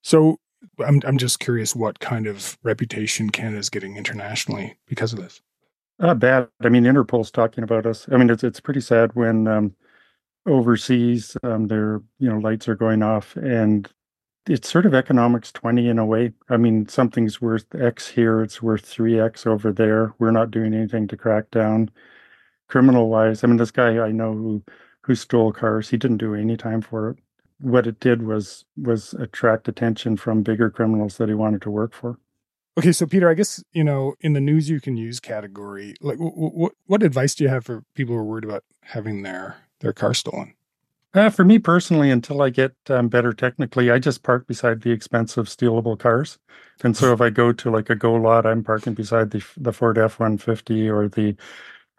So 0.07 0.39
I'm 0.79 1.01
I'm 1.05 1.17
just 1.17 1.41
curious 1.41 1.75
what 1.75 1.99
kind 1.99 2.27
of 2.27 2.57
reputation 2.63 3.29
Canada 3.29 3.57
is 3.57 3.69
getting 3.69 3.97
internationally 3.97 4.77
because 4.87 5.11
of 5.11 5.19
this. 5.19 5.41
Uh, 5.99 6.13
bad. 6.13 6.47
I 6.61 6.69
mean, 6.69 6.85
Interpol's 6.85 7.29
talking 7.29 7.61
about 7.61 7.85
us. 7.85 8.07
I 8.09 8.15
mean, 8.15 8.29
it's 8.29 8.41
it's 8.41 8.61
pretty 8.61 8.79
sad 8.79 9.13
when 9.15 9.49
um, 9.49 9.75
overseas 10.45 11.35
um, 11.43 11.67
their 11.67 12.01
you 12.19 12.29
know 12.29 12.37
lights 12.37 12.69
are 12.69 12.75
going 12.75 13.03
off 13.03 13.35
and 13.35 13.91
it's 14.47 14.69
sort 14.69 14.85
of 14.85 14.93
economics 14.93 15.51
20 15.51 15.89
in 15.89 15.99
a 15.99 16.05
way. 16.05 16.31
I 16.47 16.55
mean, 16.55 16.87
something's 16.87 17.41
worth 17.41 17.65
X 17.75 18.07
here, 18.07 18.41
it's 18.41 18.61
worth 18.61 18.85
3X 18.85 19.45
over 19.45 19.73
there. 19.73 20.13
We're 20.19 20.31
not 20.31 20.51
doing 20.51 20.73
anything 20.73 21.09
to 21.09 21.17
crack 21.17 21.51
down 21.51 21.91
criminal 22.69 23.09
wise. 23.09 23.43
I 23.43 23.47
mean, 23.47 23.57
this 23.57 23.71
guy 23.71 23.99
I 23.99 24.13
know 24.13 24.33
who 24.33 24.63
who 25.01 25.15
stole 25.15 25.51
cars, 25.51 25.89
he 25.89 25.97
didn't 25.97 26.19
do 26.19 26.33
any 26.33 26.55
time 26.55 26.81
for 26.81 27.09
it. 27.09 27.17
What 27.59 27.87
it 27.87 27.99
did 27.99 28.23
was 28.23 28.65
was 28.75 29.13
attract 29.15 29.67
attention 29.67 30.17
from 30.17 30.43
bigger 30.43 30.69
criminals 30.69 31.17
that 31.17 31.29
he 31.29 31.35
wanted 31.35 31.61
to 31.63 31.71
work 31.71 31.93
for. 31.93 32.19
Okay, 32.77 32.91
so 32.91 33.07
Peter, 33.07 33.27
I 33.29 33.33
guess 33.33 33.63
you 33.71 33.83
know 33.83 34.13
in 34.21 34.33
the 34.33 34.41
news 34.41 34.69
you 34.69 34.79
can 34.79 34.97
use 34.97 35.19
category. 35.19 35.95
Like, 35.99 36.17
what 36.19 36.73
what 36.85 37.03
advice 37.03 37.33
do 37.33 37.43
you 37.43 37.49
have 37.49 37.65
for 37.65 37.83
people 37.95 38.13
who 38.13 38.21
are 38.21 38.23
worried 38.23 38.43
about 38.43 38.63
having 38.83 39.23
their 39.23 39.57
their 39.79 39.93
car 39.93 40.13
stolen? 40.13 40.53
Uh, 41.13 41.31
for 41.31 41.43
me 41.43 41.57
personally, 41.57 42.11
until 42.11 42.43
I 42.43 42.51
get 42.51 42.75
um, 42.89 43.07
better 43.07 43.33
technically, 43.33 43.89
I 43.89 43.97
just 43.97 44.21
park 44.21 44.45
beside 44.45 44.81
the 44.81 44.91
expensive 44.91 45.47
stealable 45.47 45.97
cars. 45.97 46.37
And 46.83 46.95
so 46.95 47.11
if 47.11 47.21
I 47.21 47.31
go 47.31 47.51
to 47.53 47.71
like 47.71 47.89
a 47.89 47.95
go 47.95 48.13
lot, 48.13 48.45
I'm 48.45 48.63
parking 48.63 48.93
beside 48.93 49.31
the 49.31 49.43
the 49.57 49.73
Ford 49.73 49.97
F 49.97 50.19
one 50.19 50.37
fifty 50.37 50.87
or 50.87 51.07
the 51.07 51.35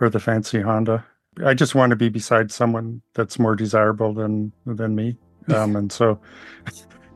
or 0.00 0.08
the 0.08 0.20
fancy 0.20 0.60
Honda. 0.60 1.04
I 1.44 1.54
just 1.54 1.74
want 1.74 1.90
to 1.90 1.96
be 1.96 2.08
beside 2.08 2.52
someone 2.52 3.02
that's 3.14 3.38
more 3.40 3.56
desirable 3.56 4.14
than 4.14 4.52
than 4.64 4.94
me. 4.94 5.16
Um, 5.54 5.76
and 5.76 5.90
so 5.90 6.18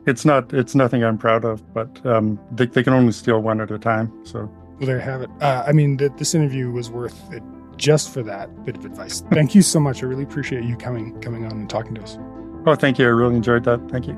it's 0.06 0.24
not 0.24 0.52
it's 0.52 0.74
nothing 0.74 1.04
I'm 1.04 1.18
proud 1.18 1.44
of, 1.44 1.72
but 1.74 2.04
um, 2.06 2.38
they, 2.50 2.66
they 2.66 2.82
can 2.82 2.92
only 2.92 3.12
steal 3.12 3.40
one 3.40 3.60
at 3.60 3.70
a 3.70 3.78
time. 3.78 4.12
So 4.24 4.50
well, 4.78 4.86
there 4.86 4.96
you 4.96 5.02
have 5.02 5.22
it. 5.22 5.30
Uh, 5.40 5.64
I 5.66 5.72
mean, 5.72 5.98
th- 5.98 6.12
this 6.16 6.34
interview 6.34 6.70
was 6.70 6.90
worth 6.90 7.32
it 7.32 7.42
just 7.76 8.12
for 8.12 8.22
that 8.22 8.64
bit 8.64 8.76
of 8.76 8.84
advice. 8.84 9.22
Thank 9.30 9.54
you 9.54 9.62
so 9.62 9.80
much. 9.80 10.02
I 10.02 10.06
really 10.06 10.24
appreciate 10.24 10.64
you 10.64 10.76
coming 10.76 11.20
coming 11.20 11.44
on 11.46 11.52
and 11.52 11.70
talking 11.70 11.94
to 11.94 12.02
us. 12.02 12.18
Oh, 12.66 12.74
thank 12.74 12.98
you. 12.98 13.06
I 13.06 13.10
really 13.10 13.36
enjoyed 13.36 13.64
that. 13.64 13.80
Thank 13.90 14.06
you. 14.06 14.14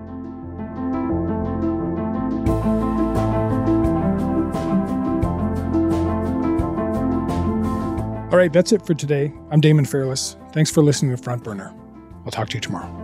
All 8.30 8.38
right, 8.38 8.52
that's 8.52 8.72
it 8.72 8.84
for 8.84 8.94
today. 8.94 9.32
I'm 9.52 9.60
Damon 9.60 9.84
Fairless. 9.84 10.36
Thanks 10.52 10.68
for 10.68 10.82
listening 10.82 11.16
to 11.16 11.22
Front 11.22 11.44
Burner. 11.44 11.72
I'll 12.24 12.32
talk 12.32 12.48
to 12.48 12.54
you 12.54 12.60
tomorrow. 12.60 13.03